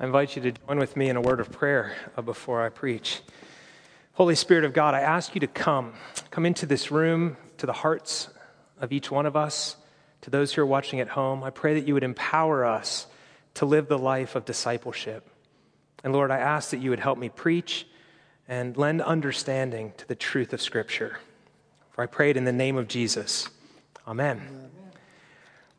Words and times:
I 0.00 0.04
invite 0.04 0.36
you 0.36 0.42
to 0.42 0.52
join 0.52 0.78
with 0.78 0.96
me 0.96 1.08
in 1.08 1.16
a 1.16 1.20
word 1.20 1.40
of 1.40 1.50
prayer 1.50 1.92
uh, 2.16 2.22
before 2.22 2.64
I 2.64 2.68
preach. 2.68 3.20
Holy 4.12 4.36
Spirit 4.36 4.64
of 4.64 4.72
God, 4.72 4.94
I 4.94 5.00
ask 5.00 5.34
you 5.34 5.40
to 5.40 5.48
come. 5.48 5.92
Come 6.30 6.46
into 6.46 6.66
this 6.66 6.92
room, 6.92 7.36
to 7.56 7.66
the 7.66 7.72
hearts 7.72 8.28
of 8.80 8.92
each 8.92 9.10
one 9.10 9.26
of 9.26 9.34
us, 9.34 9.74
to 10.20 10.30
those 10.30 10.52
who 10.52 10.62
are 10.62 10.66
watching 10.66 11.00
at 11.00 11.08
home. 11.08 11.42
I 11.42 11.50
pray 11.50 11.74
that 11.74 11.88
you 11.88 11.94
would 11.94 12.04
empower 12.04 12.64
us 12.64 13.08
to 13.54 13.66
live 13.66 13.88
the 13.88 13.98
life 13.98 14.36
of 14.36 14.44
discipleship. 14.44 15.28
And 16.04 16.12
Lord, 16.12 16.30
I 16.30 16.38
ask 16.38 16.70
that 16.70 16.78
you 16.78 16.90
would 16.90 17.00
help 17.00 17.18
me 17.18 17.28
preach 17.28 17.84
and 18.46 18.76
lend 18.76 19.02
understanding 19.02 19.94
to 19.96 20.06
the 20.06 20.14
truth 20.14 20.52
of 20.52 20.62
Scripture. 20.62 21.18
For 21.90 22.04
I 22.04 22.06
pray 22.06 22.30
it 22.30 22.36
in 22.36 22.44
the 22.44 22.52
name 22.52 22.76
of 22.76 22.86
Jesus. 22.86 23.48
Amen. 24.06 24.42
Amen. 24.48 24.70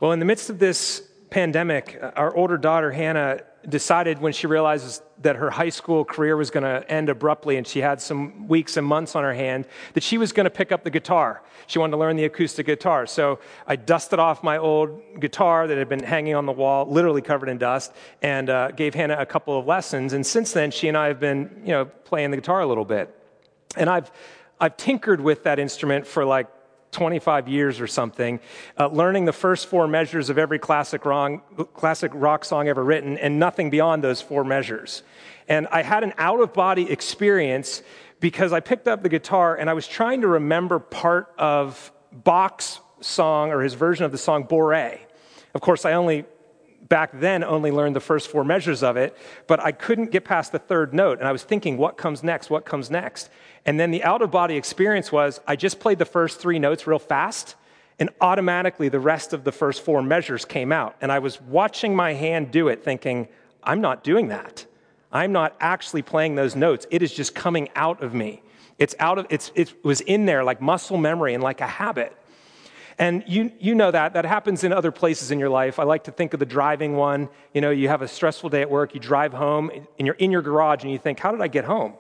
Well, 0.01 0.11
in 0.11 0.19
the 0.19 0.25
midst 0.25 0.49
of 0.49 0.59
this 0.59 1.07
pandemic, 1.29 1.97
our 2.17 2.35
older 2.35 2.57
daughter, 2.57 2.91
Hannah, 2.91 3.43
decided 3.67 4.19
when 4.19 4.31
she 4.31 4.47
realizes 4.47 5.01
that 5.21 5.35
her 5.35 5.49
high 5.49 5.69
school 5.69 6.05
career 6.05 6.37
was 6.37 6.49
going 6.49 6.63
to 6.63 6.89
end 6.89 7.09
abruptly 7.09 7.57
and 7.57 7.67
she 7.67 7.81
had 7.81 8.01
some 8.01 8.47
weeks 8.47 8.77
and 8.77 8.87
months 8.87 9.15
on 9.15 9.23
her 9.23 9.33
hand 9.33 9.67
that 9.93 10.03
she 10.03 10.17
was 10.17 10.31
going 10.31 10.45
to 10.45 10.49
pick 10.49 10.71
up 10.71 10.83
the 10.83 10.89
guitar. 10.89 11.41
She 11.67 11.77
wanted 11.79 11.91
to 11.91 11.97
learn 11.97 12.15
the 12.15 12.25
acoustic 12.25 12.65
guitar. 12.65 13.05
So 13.05 13.39
i 13.67 13.75
dusted 13.75 14.19
off 14.19 14.43
my 14.43 14.57
old 14.57 15.01
guitar 15.19 15.67
that 15.67 15.77
had 15.77 15.89
been 15.89 16.03
hanging 16.03 16.35
on 16.35 16.45
the 16.45 16.51
wall 16.51 16.85
literally 16.89 17.21
covered 17.21 17.49
in 17.49 17.57
dust 17.57 17.91
and 18.21 18.49
uh, 18.49 18.71
gave 18.71 18.93
hannah 18.93 19.17
a 19.19 19.25
couple 19.25 19.57
of 19.57 19.65
lessons. 19.65 20.13
And 20.13 20.25
since 20.25 20.53
then 20.53 20.71
she 20.71 20.87
and 20.87 20.97
i 20.97 21.07
have 21.07 21.19
been 21.19 21.61
you 21.63 21.71
know 21.71 21.85
playing 21.85 22.31
the 22.31 22.37
guitar 22.37 22.61
a 22.61 22.67
little 22.67 22.85
bit. 22.85 23.13
And 23.75 23.89
i've 23.89 24.11
i've 24.59 24.77
tinkered 24.77 25.19
with 25.19 25.43
that 25.43 25.59
instrument 25.59 26.07
for 26.07 26.23
like 26.23 26.47
25 26.91 27.47
years 27.47 27.79
or 27.79 27.87
something, 27.87 28.39
uh, 28.77 28.87
learning 28.87 29.25
the 29.25 29.33
first 29.33 29.67
four 29.67 29.87
measures 29.87 30.29
of 30.29 30.37
every 30.37 30.59
classic, 30.59 31.05
wrong, 31.05 31.41
classic 31.73 32.11
rock 32.13 32.43
song 32.43 32.67
ever 32.67 32.83
written 32.83 33.17
and 33.17 33.39
nothing 33.39 33.69
beyond 33.69 34.03
those 34.03 34.21
four 34.21 34.43
measures. 34.43 35.03
And 35.47 35.67
I 35.71 35.83
had 35.83 36.03
an 36.03 36.13
out 36.17 36.39
of 36.39 36.53
body 36.53 36.91
experience 36.91 37.81
because 38.19 38.53
I 38.53 38.59
picked 38.59 38.87
up 38.87 39.03
the 39.03 39.09
guitar 39.09 39.55
and 39.55 39.69
I 39.69 39.73
was 39.73 39.87
trying 39.87 40.21
to 40.21 40.27
remember 40.27 40.79
part 40.79 41.33
of 41.37 41.91
Bach's 42.11 42.79
song 43.01 43.51
or 43.51 43.61
his 43.61 43.75
version 43.75 44.05
of 44.05 44.11
the 44.11 44.17
song 44.17 44.45
Bourrée. 44.45 44.99
Of 45.53 45.61
course, 45.61 45.85
I 45.85 45.93
only 45.93 46.25
back 46.89 47.11
then 47.13 47.43
only 47.43 47.71
learned 47.71 47.95
the 47.95 48.01
first 48.01 48.27
four 48.27 48.43
measures 48.43 48.83
of 48.83 48.97
it, 48.97 49.15
but 49.47 49.63
I 49.63 49.71
couldn't 49.71 50.11
get 50.11 50.25
past 50.25 50.51
the 50.51 50.59
third 50.59 50.93
note. 50.93 51.19
And 51.19 51.27
I 51.27 51.31
was 51.31 51.43
thinking, 51.43 51.77
what 51.77 51.97
comes 51.97 52.23
next? 52.23 52.49
What 52.49 52.65
comes 52.65 52.89
next? 52.89 53.29
And 53.65 53.79
then 53.79 53.91
the 53.91 54.03
out 54.03 54.21
of 54.21 54.31
body 54.31 54.57
experience 54.57 55.11
was 55.11 55.39
I 55.47 55.55
just 55.55 55.79
played 55.79 55.99
the 55.99 56.05
first 56.05 56.39
three 56.39 56.59
notes 56.59 56.87
real 56.87 56.99
fast, 56.99 57.55
and 57.99 58.09
automatically 58.19 58.89
the 58.89 58.99
rest 58.99 59.33
of 59.33 59.43
the 59.43 59.51
first 59.51 59.83
four 59.83 60.01
measures 60.01 60.45
came 60.45 60.71
out. 60.71 60.95
And 60.99 61.11
I 61.11 61.19
was 61.19 61.39
watching 61.41 61.95
my 61.95 62.13
hand 62.13 62.51
do 62.51 62.67
it, 62.69 62.83
thinking, 62.83 63.27
I'm 63.63 63.81
not 63.81 64.03
doing 64.03 64.29
that. 64.29 64.65
I'm 65.11 65.31
not 65.31 65.55
actually 65.59 66.01
playing 66.01 66.35
those 66.35 66.55
notes. 66.55 66.87
It 66.91 67.01
is 67.01 67.13
just 67.13 67.35
coming 67.35 67.69
out 67.75 68.01
of 68.01 68.13
me. 68.13 68.41
It's 68.77 68.95
out 68.99 69.17
of 69.17 69.27
it's 69.29 69.51
it 69.55 69.73
was 69.83 70.01
in 70.01 70.25
there 70.25 70.43
like 70.43 70.61
muscle 70.61 70.97
memory 70.97 71.33
and 71.33 71.43
like 71.43 71.61
a 71.61 71.67
habit. 71.67 72.15
And 72.99 73.23
you, 73.25 73.53
you 73.59 73.75
know 73.75 73.91
that. 73.91 74.13
That 74.13 74.25
happens 74.25 74.65
in 74.65 74.73
other 74.73 74.91
places 74.91 75.31
in 75.31 75.39
your 75.39 75.49
life. 75.49 75.79
I 75.79 75.83
like 75.83 76.03
to 76.03 76.11
think 76.11 76.33
of 76.33 76.41
the 76.41 76.45
driving 76.45 76.97
one. 76.97 77.29
You 77.53 77.61
know, 77.61 77.71
you 77.71 77.87
have 77.87 78.01
a 78.01 78.07
stressful 78.09 78.49
day 78.49 78.61
at 78.61 78.69
work, 78.69 78.93
you 78.93 78.99
drive 78.99 79.33
home, 79.33 79.71
and 79.71 80.05
you're 80.05 80.15
in 80.15 80.31
your 80.31 80.41
garage, 80.41 80.83
and 80.83 80.91
you 80.91 80.97
think, 80.97 81.17
How 81.17 81.31
did 81.31 81.39
I 81.39 81.47
get 81.47 81.63
home? 81.63 81.93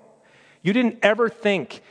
You 0.61 0.73
didn't 0.73 0.99
ever 1.01 1.29
think, 1.29 1.81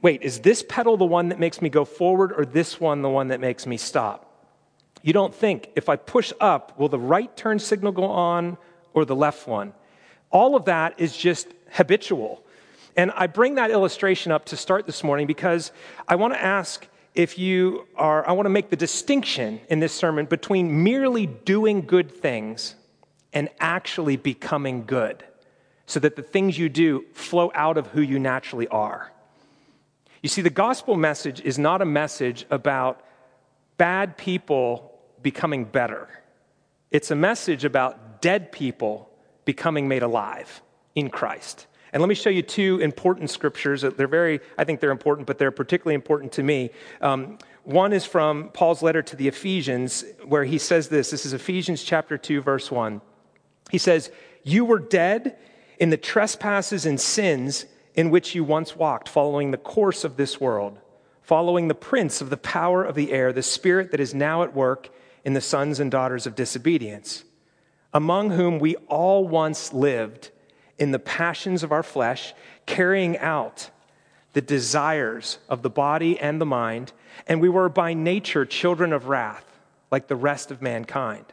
Wait, 0.00 0.22
is 0.22 0.40
this 0.40 0.64
pedal 0.66 0.96
the 0.96 1.04
one 1.04 1.28
that 1.28 1.38
makes 1.38 1.60
me 1.60 1.68
go 1.68 1.84
forward, 1.84 2.32
or 2.32 2.46
this 2.46 2.80
one 2.80 3.02
the 3.02 3.10
one 3.10 3.28
that 3.28 3.40
makes 3.40 3.66
me 3.66 3.76
stop? 3.76 4.26
You 5.02 5.12
don't 5.12 5.34
think, 5.34 5.70
if 5.76 5.90
I 5.90 5.96
push 5.96 6.32
up, 6.40 6.78
will 6.78 6.88
the 6.88 6.98
right 6.98 7.34
turn 7.36 7.58
signal 7.58 7.92
go 7.92 8.04
on 8.04 8.56
or 8.94 9.04
the 9.04 9.16
left 9.16 9.46
one? 9.46 9.74
All 10.30 10.56
of 10.56 10.64
that 10.64 10.98
is 10.98 11.14
just 11.14 11.48
habitual. 11.72 12.42
And 12.96 13.10
I 13.12 13.26
bring 13.26 13.56
that 13.56 13.70
illustration 13.70 14.32
up 14.32 14.46
to 14.46 14.56
start 14.56 14.86
this 14.86 15.04
morning 15.04 15.26
because 15.26 15.72
I 16.08 16.16
want 16.16 16.32
to 16.32 16.42
ask 16.42 16.86
if 17.14 17.38
you 17.38 17.86
are, 17.96 18.26
I 18.28 18.32
want 18.32 18.46
to 18.46 18.50
make 18.50 18.70
the 18.70 18.76
distinction 18.76 19.60
in 19.68 19.80
this 19.80 19.92
sermon 19.92 20.26
between 20.26 20.84
merely 20.84 21.26
doing 21.26 21.82
good 21.82 22.10
things 22.10 22.76
and 23.32 23.48
actually 23.58 24.16
becoming 24.16 24.84
good 24.84 25.24
so 25.86 25.98
that 26.00 26.16
the 26.16 26.22
things 26.22 26.56
you 26.56 26.68
do 26.68 27.04
flow 27.12 27.50
out 27.54 27.76
of 27.76 27.88
who 27.88 28.00
you 28.00 28.18
naturally 28.18 28.68
are. 28.68 29.10
You 30.22 30.28
see, 30.28 30.42
the 30.42 30.50
gospel 30.50 30.96
message 30.96 31.40
is 31.40 31.58
not 31.58 31.82
a 31.82 31.84
message 31.84 32.46
about 32.50 33.04
bad 33.76 34.16
people 34.16 34.98
becoming 35.22 35.64
better, 35.64 36.08
it's 36.90 37.10
a 37.10 37.16
message 37.16 37.64
about 37.64 38.22
dead 38.22 38.52
people 38.52 39.10
becoming 39.44 39.88
made 39.88 40.02
alive 40.02 40.62
in 40.94 41.08
Christ. 41.08 41.66
And 41.92 42.00
let 42.00 42.08
me 42.08 42.14
show 42.14 42.30
you 42.30 42.42
two 42.42 42.78
important 42.80 43.30
scriptures. 43.30 43.82
They're 43.82 44.06
very, 44.06 44.40
I 44.56 44.64
think 44.64 44.80
they're 44.80 44.92
important, 44.92 45.26
but 45.26 45.38
they're 45.38 45.50
particularly 45.50 45.96
important 45.96 46.32
to 46.32 46.42
me. 46.42 46.70
Um, 47.00 47.38
one 47.64 47.92
is 47.92 48.04
from 48.04 48.50
Paul's 48.50 48.82
letter 48.82 49.02
to 49.02 49.16
the 49.16 49.28
Ephesians, 49.28 50.04
where 50.24 50.44
he 50.44 50.58
says 50.58 50.88
this. 50.88 51.10
This 51.10 51.26
is 51.26 51.32
Ephesians 51.32 51.82
chapter 51.82 52.16
2, 52.16 52.42
verse 52.42 52.70
1. 52.70 53.00
He 53.70 53.78
says, 53.78 54.10
You 54.44 54.64
were 54.64 54.78
dead 54.78 55.36
in 55.78 55.90
the 55.90 55.96
trespasses 55.96 56.86
and 56.86 57.00
sins 57.00 57.66
in 57.94 58.10
which 58.10 58.34
you 58.34 58.44
once 58.44 58.76
walked, 58.76 59.08
following 59.08 59.50
the 59.50 59.58
course 59.58 60.04
of 60.04 60.16
this 60.16 60.40
world, 60.40 60.78
following 61.22 61.68
the 61.68 61.74
prince 61.74 62.20
of 62.20 62.30
the 62.30 62.36
power 62.36 62.84
of 62.84 62.94
the 62.94 63.12
air, 63.12 63.32
the 63.32 63.42
spirit 63.42 63.90
that 63.90 64.00
is 64.00 64.14
now 64.14 64.42
at 64.42 64.54
work 64.54 64.90
in 65.24 65.34
the 65.34 65.40
sons 65.40 65.80
and 65.80 65.90
daughters 65.90 66.26
of 66.26 66.36
disobedience, 66.36 67.24
among 67.92 68.30
whom 68.30 68.58
we 68.58 68.76
all 68.86 69.26
once 69.26 69.72
lived 69.72 70.30
in 70.80 70.90
the 70.90 70.98
passions 70.98 71.62
of 71.62 71.70
our 71.70 71.82
flesh, 71.82 72.34
carrying 72.66 73.16
out 73.18 73.70
the 74.32 74.40
desires 74.40 75.38
of 75.48 75.62
the 75.62 75.70
body 75.70 76.18
and 76.18 76.40
the 76.40 76.46
mind, 76.46 76.92
and 77.26 77.40
we 77.40 77.48
were 77.48 77.68
by 77.68 77.92
nature 77.92 78.46
children 78.46 78.92
of 78.92 79.06
wrath, 79.06 79.44
like 79.90 80.08
the 80.08 80.16
rest 80.16 80.50
of 80.50 80.62
mankind. 80.62 81.26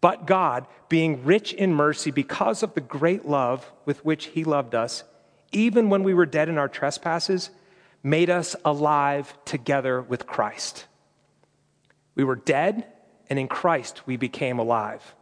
But 0.00 0.26
God, 0.26 0.66
being 0.88 1.24
rich 1.24 1.52
in 1.52 1.74
mercy 1.74 2.12
because 2.12 2.62
of 2.62 2.74
the 2.74 2.80
great 2.80 3.26
love 3.26 3.70
with 3.84 4.04
which 4.04 4.26
He 4.26 4.44
loved 4.44 4.76
us, 4.76 5.02
even 5.50 5.90
when 5.90 6.04
we 6.04 6.14
were 6.14 6.26
dead 6.26 6.48
in 6.48 6.56
our 6.56 6.68
trespasses, 6.68 7.50
made 8.04 8.30
us 8.30 8.54
alive 8.64 9.36
together 9.44 10.00
with 10.00 10.26
Christ. 10.26 10.86
We 12.14 12.22
were 12.22 12.36
dead, 12.36 12.86
and 13.28 13.40
in 13.40 13.48
Christ 13.48 14.06
we 14.06 14.16
became 14.16 14.60
alive. 14.60 15.14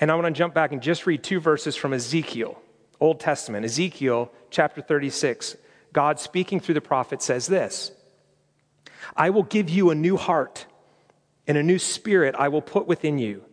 And 0.00 0.10
I 0.10 0.14
want 0.14 0.26
to 0.26 0.32
jump 0.32 0.54
back 0.54 0.72
and 0.72 0.82
just 0.82 1.06
read 1.06 1.22
two 1.22 1.40
verses 1.40 1.76
from 1.76 1.92
Ezekiel, 1.92 2.60
Old 3.00 3.20
Testament. 3.20 3.64
Ezekiel 3.64 4.30
chapter 4.50 4.80
36. 4.80 5.56
God 5.92 6.18
speaking 6.18 6.60
through 6.60 6.74
the 6.74 6.80
prophet 6.80 7.22
says 7.22 7.46
this 7.46 7.92
I 9.16 9.30
will 9.30 9.44
give 9.44 9.70
you 9.70 9.90
a 9.90 9.94
new 9.94 10.16
heart, 10.16 10.66
and 11.46 11.56
a 11.56 11.62
new 11.62 11.78
spirit 11.78 12.34
I 12.36 12.48
will 12.48 12.62
put 12.62 12.86
within 12.86 13.18
you, 13.18 13.44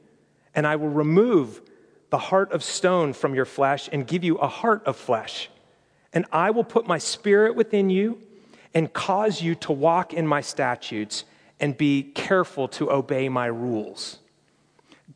and 0.55 0.65
I 0.65 0.75
will 0.75 0.89
remove 0.89 1.61
the 2.09 2.17
heart 2.17 2.51
of 2.51 2.63
stone 2.63 3.13
from 3.13 3.35
your 3.35 3.45
flesh 3.45 3.89
and 3.91 4.05
give 4.05 4.23
you 4.23 4.35
a 4.37 4.47
heart 4.47 4.83
of 4.85 4.97
flesh. 4.97 5.49
And 6.13 6.25
I 6.31 6.51
will 6.51 6.65
put 6.65 6.85
my 6.85 6.97
spirit 6.97 7.55
within 7.55 7.89
you 7.89 8.21
and 8.73 8.91
cause 8.91 9.41
you 9.41 9.55
to 9.55 9.71
walk 9.71 10.13
in 10.13 10.27
my 10.27 10.41
statutes 10.41 11.23
and 11.59 11.77
be 11.77 12.03
careful 12.03 12.67
to 12.67 12.91
obey 12.91 13.29
my 13.29 13.45
rules. 13.45 14.19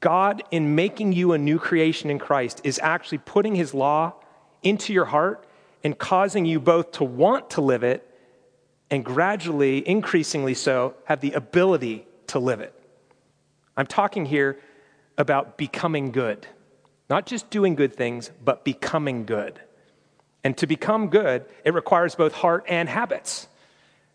God, 0.06 0.44
in 0.52 0.76
making 0.76 1.14
you 1.14 1.34
a 1.34 1.38
new 1.40 1.58
creation 1.58 2.12
in 2.12 2.20
Christ, 2.20 2.62
is 2.64 2.80
actually 2.84 3.18
putting 3.18 3.56
his 3.56 3.74
law 3.74 4.14
into 4.62 4.94
your 4.94 5.06
heart 5.06 5.48
and 5.84 5.98
causing 5.98 6.46
you 6.46 6.60
both 6.60 6.92
to 6.92 7.04
want 7.04 7.50
to 7.52 7.62
live 7.62 7.84
it 7.84 8.08
and 8.92 9.04
gradually, 9.04 9.80
increasingly 9.90 10.54
so, 10.54 10.94
have 11.06 11.22
the 11.22 11.32
ability 11.32 12.06
to 12.28 12.38
live 12.38 12.60
it. 12.60 12.80
I'm 13.76 13.88
talking 13.88 14.28
here 14.28 14.60
about 15.18 15.58
becoming 15.58 16.12
good, 16.12 16.46
not 17.10 17.26
just 17.26 17.50
doing 17.50 17.74
good 17.74 17.96
things, 17.96 18.30
but 18.44 18.64
becoming 18.64 19.26
good. 19.26 19.60
And 20.44 20.56
to 20.58 20.68
become 20.68 21.08
good, 21.08 21.46
it 21.64 21.74
requires 21.74 22.14
both 22.14 22.34
heart 22.34 22.64
and 22.70 22.88
habits. 22.88 23.48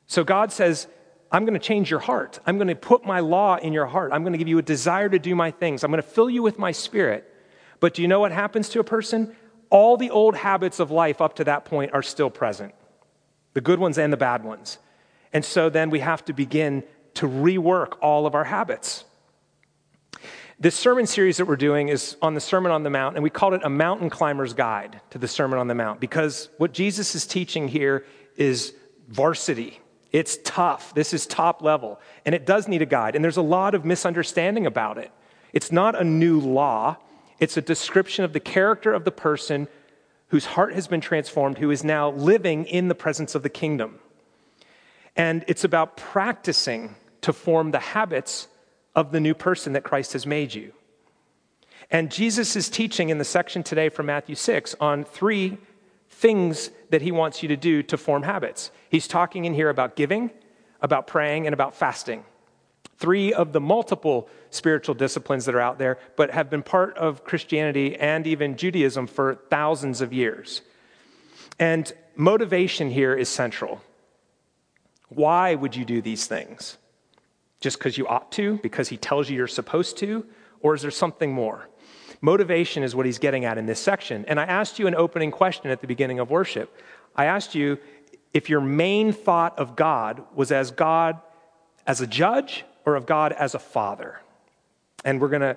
So 0.06 0.22
God 0.22 0.52
says, 0.52 0.86
I'm 1.32 1.44
going 1.44 1.58
to 1.58 1.64
change 1.64 1.90
your 1.90 2.00
heart. 2.00 2.40
I'm 2.46 2.56
going 2.56 2.68
to 2.68 2.74
put 2.74 3.04
my 3.04 3.20
law 3.20 3.56
in 3.56 3.72
your 3.72 3.86
heart. 3.86 4.12
I'm 4.12 4.22
going 4.22 4.32
to 4.32 4.38
give 4.38 4.48
you 4.48 4.58
a 4.58 4.62
desire 4.62 5.08
to 5.08 5.18
do 5.18 5.34
my 5.34 5.50
things. 5.50 5.84
I'm 5.84 5.90
going 5.90 6.02
to 6.02 6.08
fill 6.08 6.28
you 6.28 6.42
with 6.42 6.58
my 6.58 6.72
spirit. 6.72 7.32
But 7.78 7.94
do 7.94 8.02
you 8.02 8.08
know 8.08 8.20
what 8.20 8.32
happens 8.32 8.68
to 8.70 8.80
a 8.80 8.84
person? 8.84 9.34
All 9.70 9.96
the 9.96 10.10
old 10.10 10.34
habits 10.34 10.80
of 10.80 10.90
life 10.90 11.20
up 11.20 11.36
to 11.36 11.44
that 11.44 11.64
point 11.64 11.92
are 11.94 12.02
still 12.02 12.30
present 12.30 12.74
the 13.52 13.60
good 13.60 13.80
ones 13.80 13.98
and 13.98 14.12
the 14.12 14.16
bad 14.16 14.44
ones. 14.44 14.78
And 15.32 15.44
so 15.44 15.70
then 15.70 15.90
we 15.90 16.00
have 16.00 16.24
to 16.26 16.32
begin 16.32 16.84
to 17.14 17.26
rework 17.26 17.98
all 18.00 18.26
of 18.26 18.34
our 18.34 18.44
habits. 18.44 19.04
This 20.58 20.76
sermon 20.76 21.06
series 21.06 21.38
that 21.38 21.46
we're 21.46 21.56
doing 21.56 21.88
is 21.88 22.16
on 22.20 22.34
the 22.34 22.40
Sermon 22.40 22.70
on 22.70 22.82
the 22.82 22.90
Mount, 22.90 23.16
and 23.16 23.22
we 23.24 23.30
called 23.30 23.54
it 23.54 23.62
a 23.64 23.70
mountain 23.70 24.10
climber's 24.10 24.52
guide 24.52 25.00
to 25.10 25.18
the 25.18 25.26
Sermon 25.26 25.58
on 25.58 25.68
the 25.68 25.74
Mount 25.74 26.00
because 26.00 26.50
what 26.58 26.72
Jesus 26.72 27.14
is 27.14 27.26
teaching 27.26 27.66
here 27.66 28.04
is 28.36 28.74
varsity. 29.08 29.80
It's 30.12 30.38
tough. 30.44 30.94
This 30.94 31.14
is 31.14 31.26
top 31.26 31.62
level. 31.62 32.00
And 32.24 32.34
it 32.34 32.46
does 32.46 32.66
need 32.66 32.82
a 32.82 32.86
guide. 32.86 33.14
And 33.14 33.24
there's 33.24 33.36
a 33.36 33.42
lot 33.42 33.74
of 33.74 33.84
misunderstanding 33.84 34.66
about 34.66 34.98
it. 34.98 35.10
It's 35.52 35.72
not 35.72 36.00
a 36.00 36.04
new 36.04 36.40
law, 36.40 36.96
It's 37.40 37.56
a 37.56 37.62
description 37.62 38.24
of 38.24 38.34
the 38.34 38.40
character 38.40 38.92
of 38.92 39.04
the 39.04 39.10
person 39.10 39.66
whose 40.28 40.44
heart 40.44 40.74
has 40.74 40.86
been 40.86 41.00
transformed, 41.00 41.58
who 41.58 41.70
is 41.70 41.82
now 41.82 42.10
living 42.10 42.66
in 42.66 42.88
the 42.88 42.94
presence 42.94 43.34
of 43.34 43.42
the 43.42 43.48
kingdom. 43.48 43.98
And 45.16 45.44
it's 45.48 45.64
about 45.64 45.96
practicing 45.96 46.94
to 47.22 47.32
form 47.32 47.70
the 47.70 47.78
habits 47.78 48.46
of 48.94 49.10
the 49.10 49.20
new 49.20 49.34
person 49.34 49.72
that 49.72 49.84
Christ 49.84 50.12
has 50.12 50.26
made 50.26 50.54
you. 50.54 50.72
And 51.90 52.10
Jesus 52.10 52.54
is 52.54 52.68
teaching 52.68 53.08
in 53.08 53.18
the 53.18 53.24
section 53.24 53.62
today 53.62 53.88
from 53.88 54.06
Matthew 54.06 54.34
6 54.34 54.76
on 54.80 55.02
three 55.02 55.58
things 56.10 56.70
that 56.90 57.02
he 57.02 57.12
wants 57.12 57.42
you 57.42 57.48
to 57.48 57.56
do 57.56 57.82
to 57.84 57.96
form 57.96 58.24
habits. 58.24 58.70
He's 58.90 59.08
talking 59.08 59.44
in 59.44 59.54
here 59.54 59.70
about 59.70 59.96
giving, 59.96 60.30
about 60.82 61.06
praying, 61.06 61.46
and 61.46 61.54
about 61.54 61.74
fasting. 61.74 62.24
Three 62.98 63.32
of 63.32 63.52
the 63.52 63.60
multiple 63.60 64.28
spiritual 64.50 64.94
disciplines 64.94 65.46
that 65.46 65.54
are 65.54 65.60
out 65.60 65.78
there, 65.78 65.98
but 66.16 66.30
have 66.30 66.50
been 66.50 66.62
part 66.62 66.96
of 66.98 67.24
Christianity 67.24 67.96
and 67.96 68.26
even 68.26 68.56
Judaism 68.56 69.06
for 69.06 69.36
thousands 69.48 70.02
of 70.02 70.12
years. 70.12 70.60
And 71.58 71.90
motivation 72.16 72.90
here 72.90 73.14
is 73.14 73.28
central. 73.28 73.80
Why 75.08 75.54
would 75.54 75.74
you 75.74 75.84
do 75.84 76.02
these 76.02 76.26
things? 76.26 76.76
Just 77.60 77.78
because 77.78 77.96
you 77.96 78.06
ought 78.06 78.32
to, 78.32 78.58
because 78.58 78.88
he 78.88 78.96
tells 78.96 79.30
you 79.30 79.36
you're 79.36 79.46
supposed 79.46 79.96
to? 79.98 80.26
Or 80.60 80.74
is 80.74 80.82
there 80.82 80.90
something 80.90 81.32
more? 81.32 81.68
Motivation 82.20 82.82
is 82.82 82.94
what 82.94 83.06
he's 83.06 83.18
getting 83.18 83.44
at 83.44 83.58
in 83.58 83.66
this 83.66 83.80
section. 83.80 84.24
And 84.26 84.38
I 84.38 84.44
asked 84.44 84.78
you 84.78 84.86
an 84.86 84.94
opening 84.94 85.30
question 85.30 85.70
at 85.70 85.80
the 85.80 85.86
beginning 85.86 86.18
of 86.18 86.30
worship. 86.30 86.74
I 87.16 87.24
asked 87.26 87.54
you 87.54 87.78
if 88.34 88.50
your 88.50 88.60
main 88.60 89.12
thought 89.12 89.58
of 89.58 89.74
God 89.74 90.22
was 90.34 90.52
as 90.52 90.70
God 90.70 91.20
as 91.86 92.00
a 92.00 92.06
judge 92.06 92.64
or 92.84 92.94
of 92.96 93.06
God 93.06 93.32
as 93.32 93.54
a 93.54 93.58
father. 93.58 94.20
And 95.04 95.20
we're 95.20 95.28
going 95.28 95.40
to 95.40 95.56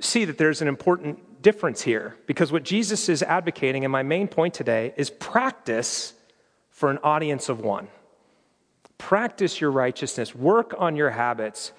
see 0.00 0.24
that 0.24 0.38
there's 0.38 0.62
an 0.62 0.68
important 0.68 1.42
difference 1.42 1.82
here 1.82 2.16
because 2.26 2.50
what 2.52 2.62
Jesus 2.62 3.08
is 3.08 3.22
advocating, 3.22 3.84
and 3.84 3.92
my 3.92 4.02
main 4.02 4.28
point 4.28 4.54
today, 4.54 4.94
is 4.96 5.10
practice 5.10 6.14
for 6.70 6.90
an 6.90 6.98
audience 7.02 7.48
of 7.48 7.60
one. 7.60 7.88
Practice 8.98 9.60
your 9.60 9.70
righteousness, 9.70 10.34
work 10.34 10.74
on 10.78 10.96
your 10.96 11.10
habits 11.10 11.72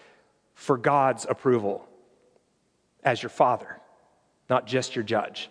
for 0.53 0.77
God's 0.77 1.25
approval 1.27 1.87
as 3.03 3.23
your 3.23 3.29
father, 3.29 3.79
not 4.49 4.67
just 4.67 4.95
your 4.95 5.03
judge. 5.03 5.49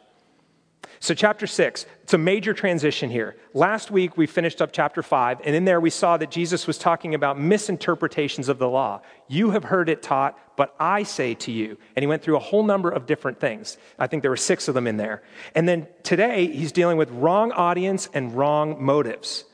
So, 1.00 1.14
chapter 1.14 1.46
six, 1.46 1.87
it's 2.02 2.14
a 2.14 2.19
major 2.19 2.55
transition 2.55 3.11
here. 3.11 3.37
Last 3.52 3.91
week, 3.91 4.17
we 4.17 4.26
finished 4.26 4.62
up 4.62 4.73
chapter 4.73 5.02
five, 5.02 5.41
and 5.44 5.55
in 5.55 5.64
there 5.64 5.81
we 5.81 5.91
saw 5.91 6.17
that 6.17 6.31
Jesus 6.31 6.67
was 6.67 6.79
talking 6.79 7.14
about 7.14 7.38
misinterpretations 7.38 8.49
of 8.49 8.58
the 8.58 8.69
law. 8.69 9.02
You 9.29 9.50
have 9.50 9.64
heard 9.64 9.88
it 9.88 10.02
taught, 10.02 10.38
but 10.56 10.75
I 10.79 11.02
say 11.02 11.35
to 11.35 11.52
you. 11.52 11.79
And 11.94 12.02
he 12.02 12.06
went 12.06 12.23
through 12.23 12.37
a 12.37 12.41
whole 12.41 12.62
number 12.62 12.91
of 12.91 13.06
different 13.06 13.41
things. 13.41 13.76
I 13.99 14.06
think 14.06 14.23
there 14.23 14.31
were 14.31 14.37
six 14.37 14.69
of 14.69 14.75
them 14.75 14.87
in 14.87 14.96
there. 14.96 15.23
And 15.55 15.69
then 15.69 15.88
today, 16.02 16.46
he's 16.46 16.73
dealing 16.73 16.96
with 16.96 17.11
wrong 17.11 17.52
audience 17.52 18.08
and 18.14 18.35
wrong 18.35 18.82
motives. 18.82 19.44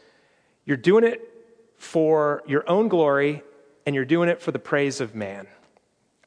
You're 0.64 0.76
doing 0.76 1.04
it 1.04 1.20
for 1.76 2.42
your 2.46 2.68
own 2.68 2.88
glory, 2.88 3.42
and 3.86 3.94
you're 3.94 4.04
doing 4.04 4.28
it 4.28 4.40
for 4.40 4.52
the 4.52 4.58
praise 4.58 5.00
of 5.00 5.14
man. 5.14 5.46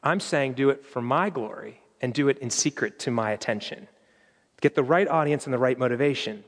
I'm 0.01 0.19
saying 0.19 0.53
do 0.53 0.69
it 0.69 0.85
for 0.85 1.01
my 1.01 1.29
glory 1.29 1.82
and 2.03 2.13
do 2.13 2.27
it 2.27 2.37
in 2.39 2.49
secret 2.49 2.99
to 2.99 3.09
my 3.09 3.31
attention. 3.31 3.87
Get 4.61 4.75
the 4.75 4.83
right 4.83 5.07
audience 5.07 5.45
and 5.45 5.53
the 5.53 5.57
right 5.57 5.79
motivation. 5.79 6.43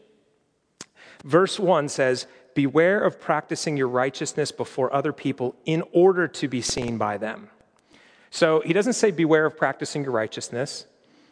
Verse 1.23 1.57
1 1.57 1.87
says, 1.87 2.27
Beware 2.53 3.01
of 3.01 3.21
practicing 3.21 3.77
your 3.77 3.87
righteousness 3.87 4.51
before 4.51 4.93
other 4.93 5.13
people 5.13 5.55
in 5.65 5.81
order 5.93 6.27
to 6.27 6.49
be 6.49 6.61
seen 6.61 6.97
by 6.97 7.17
them. 7.17 7.49
So 8.29 8.61
he 8.65 8.73
doesn't 8.73 8.93
say, 8.93 9.11
Beware 9.11 9.45
of 9.45 9.55
practicing 9.55 10.03
your 10.03 10.11
righteousness. 10.11 10.85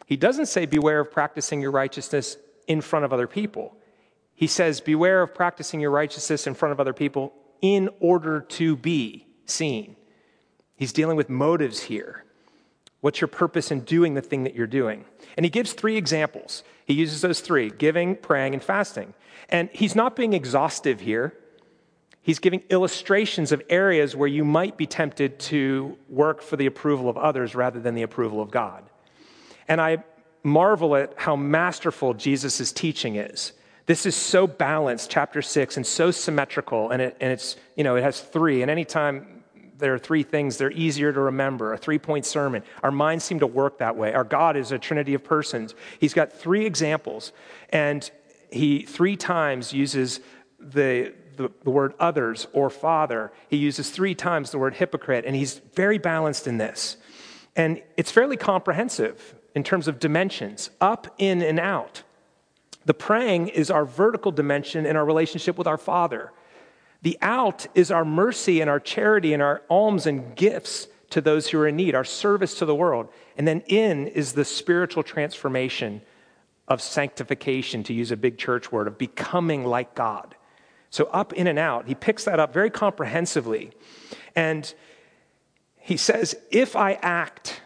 He 0.06 0.16
doesn't 0.16 0.46
say, 0.46 0.64
Beware 0.64 1.00
of 1.00 1.12
practicing 1.12 1.60
your 1.60 1.70
righteousness 1.70 2.38
in 2.66 2.80
front 2.80 3.04
of 3.04 3.12
other 3.12 3.26
people. 3.26 3.76
He 4.34 4.46
says, 4.46 4.80
Beware 4.80 5.20
of 5.20 5.34
practicing 5.34 5.80
your 5.80 5.90
righteousness 5.90 6.46
in 6.46 6.54
front 6.54 6.72
of 6.72 6.80
other 6.80 6.94
people 6.94 7.34
in 7.60 7.90
order 8.00 8.40
to 8.40 8.74
be 8.74 9.26
seen. 9.44 9.96
He's 10.76 10.94
dealing 10.94 11.16
with 11.16 11.28
motives 11.28 11.80
here. 11.80 12.24
What's 13.04 13.20
your 13.20 13.28
purpose 13.28 13.70
in 13.70 13.80
doing 13.80 14.14
the 14.14 14.22
thing 14.22 14.44
that 14.44 14.54
you're 14.54 14.66
doing? 14.66 15.04
And 15.36 15.44
he 15.44 15.50
gives 15.50 15.74
three 15.74 15.98
examples. 15.98 16.64
He 16.86 16.94
uses 16.94 17.20
those 17.20 17.40
three 17.40 17.68
giving, 17.68 18.16
praying, 18.16 18.54
and 18.54 18.64
fasting. 18.64 19.12
And 19.50 19.68
he's 19.74 19.94
not 19.94 20.16
being 20.16 20.32
exhaustive 20.32 21.00
here. 21.00 21.34
He's 22.22 22.38
giving 22.38 22.62
illustrations 22.70 23.52
of 23.52 23.60
areas 23.68 24.16
where 24.16 24.26
you 24.26 24.42
might 24.42 24.78
be 24.78 24.86
tempted 24.86 25.38
to 25.40 25.98
work 26.08 26.40
for 26.40 26.56
the 26.56 26.64
approval 26.64 27.10
of 27.10 27.18
others 27.18 27.54
rather 27.54 27.78
than 27.78 27.94
the 27.94 28.00
approval 28.00 28.40
of 28.40 28.50
God. 28.50 28.84
And 29.68 29.82
I 29.82 30.02
marvel 30.42 30.96
at 30.96 31.12
how 31.14 31.36
masterful 31.36 32.14
Jesus' 32.14 32.72
teaching 32.72 33.16
is. 33.16 33.52
This 33.84 34.06
is 34.06 34.16
so 34.16 34.46
balanced, 34.46 35.10
chapter 35.10 35.42
six, 35.42 35.76
and 35.76 35.86
so 35.86 36.10
symmetrical, 36.10 36.88
and, 36.88 37.02
it, 37.02 37.18
and 37.20 37.30
it's, 37.30 37.56
you 37.76 37.84
know, 37.84 37.96
it 37.96 38.02
has 38.02 38.22
three. 38.22 38.62
And 38.62 38.70
anytime 38.70 39.43
there 39.76 39.94
are 39.94 39.98
three 39.98 40.22
things, 40.22 40.56
they're 40.56 40.70
easier 40.70 41.12
to 41.12 41.20
remember. 41.20 41.72
A 41.72 41.78
three 41.78 41.98
point 41.98 42.26
sermon. 42.26 42.62
Our 42.82 42.90
minds 42.90 43.24
seem 43.24 43.40
to 43.40 43.46
work 43.46 43.78
that 43.78 43.96
way. 43.96 44.12
Our 44.12 44.24
God 44.24 44.56
is 44.56 44.72
a 44.72 44.78
trinity 44.78 45.14
of 45.14 45.24
persons. 45.24 45.74
He's 45.98 46.14
got 46.14 46.32
three 46.32 46.64
examples, 46.64 47.32
and 47.70 48.08
he 48.50 48.82
three 48.82 49.16
times 49.16 49.72
uses 49.72 50.20
the, 50.58 51.12
the, 51.36 51.50
the, 51.64 51.70
word 51.70 51.94
others 51.98 52.46
or 52.52 52.70
father. 52.70 53.32
He 53.48 53.56
uses 53.56 53.90
three 53.90 54.14
times 54.14 54.50
the 54.50 54.58
word 54.58 54.74
hypocrite, 54.74 55.24
and 55.26 55.34
he's 55.34 55.60
very 55.74 55.98
balanced 55.98 56.46
in 56.46 56.58
this. 56.58 56.96
And 57.56 57.82
it's 57.96 58.10
fairly 58.10 58.36
comprehensive 58.36 59.34
in 59.54 59.62
terms 59.62 59.88
of 59.88 59.98
dimensions 59.98 60.70
up, 60.80 61.14
in, 61.18 61.42
and 61.42 61.60
out. 61.60 62.02
The 62.84 62.94
praying 62.94 63.48
is 63.48 63.70
our 63.70 63.84
vertical 63.84 64.32
dimension 64.32 64.86
in 64.86 64.96
our 64.96 65.04
relationship 65.04 65.56
with 65.56 65.66
our 65.66 65.78
Father. 65.78 66.32
The 67.04 67.18
out 67.20 67.66
is 67.74 67.90
our 67.90 68.04
mercy 68.04 68.62
and 68.62 68.70
our 68.70 68.80
charity 68.80 69.34
and 69.34 69.42
our 69.42 69.60
alms 69.68 70.06
and 70.06 70.34
gifts 70.34 70.88
to 71.10 71.20
those 71.20 71.46
who 71.48 71.58
are 71.58 71.68
in 71.68 71.76
need, 71.76 71.94
our 71.94 72.02
service 72.02 72.58
to 72.60 72.64
the 72.64 72.74
world. 72.74 73.08
And 73.36 73.46
then 73.46 73.60
in 73.66 74.06
is 74.06 74.32
the 74.32 74.44
spiritual 74.44 75.02
transformation 75.02 76.00
of 76.66 76.80
sanctification, 76.80 77.82
to 77.82 77.92
use 77.92 78.10
a 78.10 78.16
big 78.16 78.38
church 78.38 78.72
word, 78.72 78.88
of 78.88 78.96
becoming 78.96 79.66
like 79.66 79.94
God. 79.94 80.34
So 80.88 81.04
up, 81.12 81.34
in, 81.34 81.46
and 81.46 81.58
out. 81.58 81.86
He 81.86 81.94
picks 81.94 82.24
that 82.24 82.40
up 82.40 82.54
very 82.54 82.70
comprehensively. 82.70 83.72
And 84.34 84.72
he 85.76 85.98
says, 85.98 86.34
if 86.50 86.74
I 86.74 86.94
act 86.94 87.60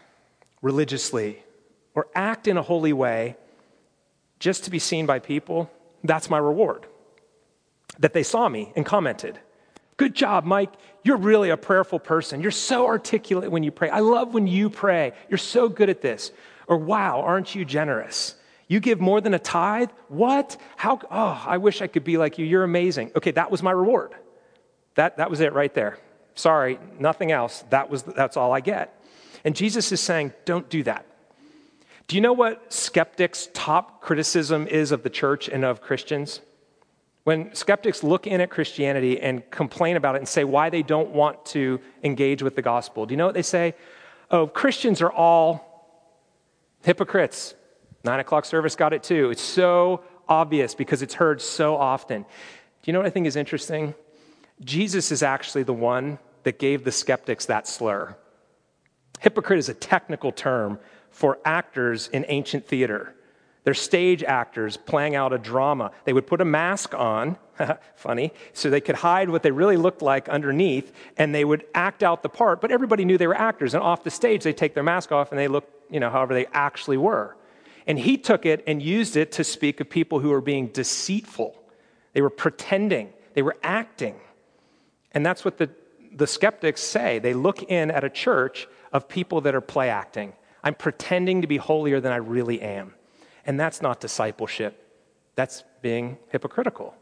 religiously 0.61 1.41
or 1.95 2.09
act 2.13 2.45
in 2.45 2.57
a 2.57 2.61
holy 2.61 2.91
way 2.91 3.37
just 4.37 4.65
to 4.65 4.69
be 4.69 4.79
seen 4.79 5.05
by 5.05 5.19
people, 5.19 5.71
that's 6.03 6.29
my 6.29 6.37
reward 6.37 6.87
that 7.99 8.13
they 8.13 8.23
saw 8.23 8.49
me 8.49 8.73
and 8.75 8.85
commented. 8.85 9.39
Good 9.97 10.15
job, 10.15 10.45
Mike. 10.45 10.71
You're 11.03 11.17
really 11.17 11.49
a 11.49 11.57
prayerful 11.57 11.99
person. 11.99 12.41
You're 12.41 12.51
so 12.51 12.87
articulate 12.87 13.51
when 13.51 13.63
you 13.63 13.71
pray. 13.71 13.89
I 13.89 13.99
love 13.99 14.33
when 14.33 14.47
you 14.47 14.69
pray. 14.69 15.13
You're 15.27 15.37
so 15.37 15.69
good 15.69 15.89
at 15.89 16.01
this. 16.01 16.31
Or, 16.67 16.77
wow, 16.77 17.21
aren't 17.21 17.55
you 17.55 17.65
generous? 17.65 18.35
You 18.67 18.79
give 18.79 19.01
more 19.01 19.19
than 19.19 19.33
a 19.33 19.39
tithe? 19.39 19.89
What? 20.07 20.55
How? 20.77 20.99
Oh, 21.09 21.43
I 21.45 21.57
wish 21.57 21.81
I 21.81 21.87
could 21.87 22.03
be 22.03 22.17
like 22.17 22.37
you. 22.37 22.45
You're 22.45 22.63
amazing. 22.63 23.11
Okay, 23.15 23.31
that 23.31 23.51
was 23.51 23.63
my 23.63 23.71
reward. 23.71 24.13
That, 24.95 25.17
that 25.17 25.29
was 25.29 25.39
it 25.39 25.53
right 25.53 25.73
there. 25.73 25.97
Sorry, 26.35 26.79
nothing 26.99 27.31
else. 27.31 27.63
That 27.69 27.89
was, 27.89 28.03
that's 28.03 28.37
all 28.37 28.53
I 28.53 28.61
get. 28.61 29.03
And 29.43 29.55
Jesus 29.55 29.91
is 29.91 29.99
saying, 29.99 30.33
don't 30.45 30.69
do 30.69 30.83
that. 30.83 31.05
Do 32.07 32.15
you 32.15 32.21
know 32.21 32.33
what 32.33 32.71
skeptics' 32.71 33.49
top 33.53 34.01
criticism 34.01 34.67
is 34.67 34.91
of 34.91 35.03
the 35.03 35.09
church 35.09 35.49
and 35.49 35.65
of 35.65 35.81
Christians? 35.81 36.41
When 37.29 37.53
skeptics 37.53 38.01
look 38.01 38.25
in 38.25 38.41
at 38.41 38.49
Christianity 38.49 39.21
and 39.21 39.47
complain 39.51 39.97
about 39.97 40.15
it 40.15 40.17
and 40.17 40.27
say 40.27 40.43
why 40.43 40.71
they 40.71 40.81
don't 40.81 41.11
want 41.11 41.45
to 41.53 41.79
engage 42.03 42.41
with 42.41 42.55
the 42.55 42.63
gospel, 42.63 43.05
do 43.05 43.13
you 43.13 43.17
know 43.17 43.27
what 43.27 43.35
they 43.35 43.43
say? 43.43 43.75
Oh, 44.31 44.47
Christians 44.47 44.99
are 44.99 45.11
all 45.11 46.01
hypocrites. 46.81 47.53
Nine 48.03 48.19
o'clock 48.19 48.45
service 48.45 48.75
got 48.75 48.93
it 48.93 49.03
too. 49.03 49.29
It's 49.29 49.43
so 49.43 50.01
obvious 50.27 50.73
because 50.73 51.03
it's 51.03 51.13
heard 51.13 51.39
so 51.39 51.75
often. 51.75 52.23
Do 52.23 52.27
you 52.85 52.93
know 52.93 52.99
what 52.99 53.05
I 53.05 53.11
think 53.11 53.27
is 53.27 53.35
interesting? 53.35 53.93
Jesus 54.61 55.11
is 55.11 55.21
actually 55.21 55.61
the 55.61 55.71
one 55.71 56.17
that 56.45 56.57
gave 56.57 56.83
the 56.83 56.91
skeptics 56.91 57.45
that 57.45 57.67
slur. 57.67 58.17
Hypocrite 59.19 59.59
is 59.59 59.69
a 59.69 59.75
technical 59.75 60.31
term 60.31 60.79
for 61.11 61.37
actors 61.45 62.07
in 62.07 62.25
ancient 62.27 62.65
theater. 62.65 63.13
They're 63.63 63.73
stage 63.73 64.23
actors 64.23 64.77
playing 64.77 65.15
out 65.15 65.33
a 65.33 65.37
drama. 65.37 65.91
They 66.05 66.13
would 66.13 66.27
put 66.27 66.41
a 66.41 66.45
mask 66.45 66.93
on, 66.93 67.37
funny, 67.95 68.31
so 68.53 68.69
they 68.69 68.81
could 68.81 68.95
hide 68.95 69.29
what 69.29 69.43
they 69.43 69.51
really 69.51 69.77
looked 69.77 70.01
like 70.01 70.29
underneath, 70.29 70.93
and 71.17 71.35
they 71.35 71.43
would 71.43 71.65
act 71.75 72.01
out 72.01 72.23
the 72.23 72.29
part, 72.29 72.61
but 72.61 72.71
everybody 72.71 73.05
knew 73.05 73.17
they 73.17 73.27
were 73.27 73.35
actors. 73.35 73.73
And 73.73 73.83
off 73.83 74.03
the 74.03 74.11
stage, 74.11 74.43
they 74.43 74.53
take 74.53 74.73
their 74.73 74.83
mask 74.83 75.11
off 75.11 75.31
and 75.31 75.39
they 75.39 75.47
look, 75.47 75.69
you 75.89 75.99
know, 75.99 76.09
however 76.09 76.33
they 76.33 76.47
actually 76.53 76.97
were. 76.97 77.35
And 77.85 77.99
he 77.99 78.17
took 78.17 78.45
it 78.45 78.63
and 78.65 78.81
used 78.81 79.17
it 79.17 79.31
to 79.33 79.43
speak 79.43 79.79
of 79.81 79.89
people 79.89 80.19
who 80.19 80.29
were 80.29 80.41
being 80.41 80.67
deceitful. 80.67 81.55
They 82.13 82.21
were 82.21 82.29
pretending, 82.29 83.13
they 83.33 83.41
were 83.41 83.57
acting. 83.61 84.15
And 85.11 85.25
that's 85.25 85.43
what 85.43 85.57
the, 85.57 85.69
the 86.13 86.27
skeptics 86.27 86.81
say. 86.81 87.19
They 87.19 87.33
look 87.33 87.63
in 87.63 87.91
at 87.91 88.03
a 88.03 88.09
church 88.09 88.67
of 88.93 89.09
people 89.09 89.41
that 89.41 89.55
are 89.55 89.61
play 89.61 89.89
acting 89.89 90.33
I'm 90.63 90.75
pretending 90.75 91.41
to 91.41 91.47
be 91.47 91.57
holier 91.57 91.99
than 91.99 92.11
I 92.11 92.17
really 92.17 92.61
am. 92.61 92.93
And 93.49 93.59
that's 93.59 93.81
not 93.81 93.99
discipleship, 93.99 94.79
that's 95.33 95.63
being 95.81 96.19
hypocritical. 96.27 96.93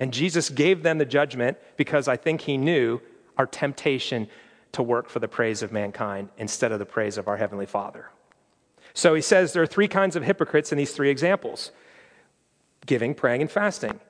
And 0.00 0.10
Jesus 0.10 0.48
gave 0.48 0.82
them 0.82 0.96
the 0.96 1.04
judgment 1.04 1.58
because 1.76 2.08
I 2.08 2.16
think 2.16 2.40
he 2.40 2.56
knew 2.56 2.98
our 3.36 3.44
temptation 3.44 4.26
to 4.72 4.82
work 4.82 5.10
for 5.10 5.18
the 5.18 5.28
praise 5.28 5.62
of 5.62 5.70
mankind 5.70 6.30
instead 6.38 6.72
of 6.72 6.78
the 6.78 6.86
praise 6.86 7.18
of 7.18 7.28
our 7.28 7.36
Heavenly 7.36 7.66
Father. 7.66 8.08
So 8.94 9.14
he 9.14 9.20
says 9.20 9.52
there 9.52 9.62
are 9.62 9.66
three 9.66 9.86
kinds 9.86 10.16
of 10.16 10.22
hypocrites 10.24 10.72
in 10.72 10.78
these 10.78 10.92
three 10.92 11.10
examples 11.10 11.72
giving, 12.86 13.14
praying, 13.14 13.42
and 13.42 13.50
fasting. 13.50 14.00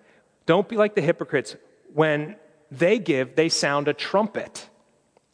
Don't 0.47 0.69
be 0.69 0.77
like 0.77 0.95
the 0.95 1.03
hypocrites. 1.03 1.57
When 1.95 2.37
they 2.71 3.01
give, 3.01 3.35
they 3.35 3.49
sound 3.49 3.89
a 3.89 3.93
trumpet. 3.93 4.69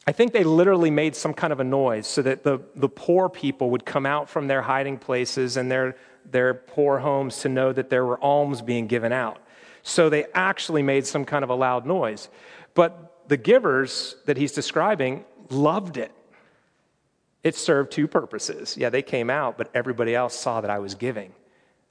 I 0.07 0.13
think 0.13 0.33
they 0.33 0.43
literally 0.43 0.89
made 0.89 1.15
some 1.15 1.35
kind 1.35 1.53
of 1.53 1.59
a 1.59 1.63
noise 1.63 2.07
so 2.07 2.23
that 2.23 2.43
the, 2.43 2.59
the 2.75 2.89
poor 2.89 3.29
people 3.29 3.69
would 3.69 3.85
come 3.85 4.07
out 4.07 4.27
from 4.27 4.47
their 4.47 4.63
hiding 4.63 4.97
places 4.97 5.55
and 5.55 5.69
their, 5.71 5.95
their 6.29 6.53
poor 6.53 6.99
homes 6.99 7.39
to 7.39 7.49
know 7.49 7.73
that 7.73 7.89
there 7.89 8.05
were 8.05 8.23
alms 8.23 8.61
being 8.61 8.87
given 8.87 9.11
out. 9.11 9.39
So 9.83 10.09
they 10.09 10.25
actually 10.33 10.83
made 10.83 11.05
some 11.05 11.25
kind 11.25 11.43
of 11.43 11.49
a 11.49 11.55
loud 11.55 11.85
noise. 11.85 12.29
But 12.73 13.27
the 13.27 13.37
givers 13.37 14.15
that 14.25 14.37
he's 14.37 14.51
describing 14.51 15.25
loved 15.49 15.97
it. 15.97 16.11
It 17.43 17.55
served 17.55 17.91
two 17.91 18.07
purposes. 18.07 18.75
Yeah, 18.77 18.89
they 18.89 19.01
came 19.01 19.29
out, 19.29 19.57
but 19.57 19.69
everybody 19.73 20.13
else 20.13 20.35
saw 20.35 20.61
that 20.61 20.69
I 20.69 20.79
was 20.79 20.95
giving. 20.95 21.33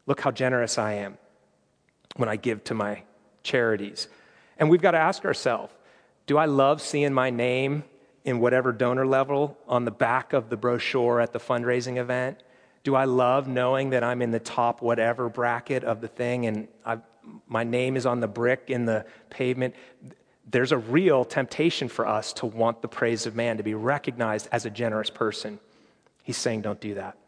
Look 0.07 0.21
how 0.21 0.31
generous 0.31 0.79
I 0.79 0.95
am 0.95 1.19
when 2.17 2.29
I 2.29 2.37
give 2.37 2.65
to 2.65 2.75
my 2.75 3.03
charities. 3.43 4.09
And 4.59 4.69
we've 4.69 4.83
got 4.83 4.93
to 4.93 4.99
ask 4.99 5.25
ourselves 5.25 5.73
do 6.27 6.37
I 6.37 6.45
love 6.45 6.83
seeing 6.83 7.15
my 7.15 7.31
name 7.31 7.85
in 8.25 8.39
whatever 8.39 8.71
donor 8.71 9.07
level 9.07 9.57
on 9.67 9.87
the 9.87 9.91
back 9.91 10.35
of 10.35 10.51
the 10.51 10.59
brochure 10.59 11.21
at 11.21 11.33
the 11.33 11.39
fundraising 11.39 11.97
event? 11.97 12.43
Do 12.89 12.95
I 12.95 13.05
love 13.05 13.47
knowing 13.47 13.91
that 13.91 14.03
I'm 14.03 14.23
in 14.23 14.31
the 14.31 14.41
top 14.41 14.81
whatever 14.81 15.29
bracket 15.29 15.85
of 15.85 16.01
the 16.01 16.09
thing 16.09 16.47
and 16.47 16.69
I've, 16.87 17.03
my 17.47 17.63
name 17.63 17.99
is 17.99 18.07
on 18.07 18.21
the 18.21 18.27
brick 18.27 18.65
in 18.69 18.87
the 18.87 19.05
pavement? 19.29 19.75
There's 20.51 20.73
a 20.73 20.79
real 20.79 21.27
temptation 21.27 21.91
for 21.91 22.07
us 22.07 22.33
to 22.33 22.47
want 22.47 22.81
the 22.81 22.89
praise 22.89 23.27
of 23.27 23.37
man, 23.37 23.59
to 23.59 23.63
be 23.63 23.75
recognized 23.75 24.49
as 24.53 24.65
a 24.65 24.71
generous 24.71 25.11
person. 25.11 25.61
He's 26.23 26.39
saying, 26.39 26.63
don't 26.63 26.81
do 26.81 26.95
that. 26.95 27.19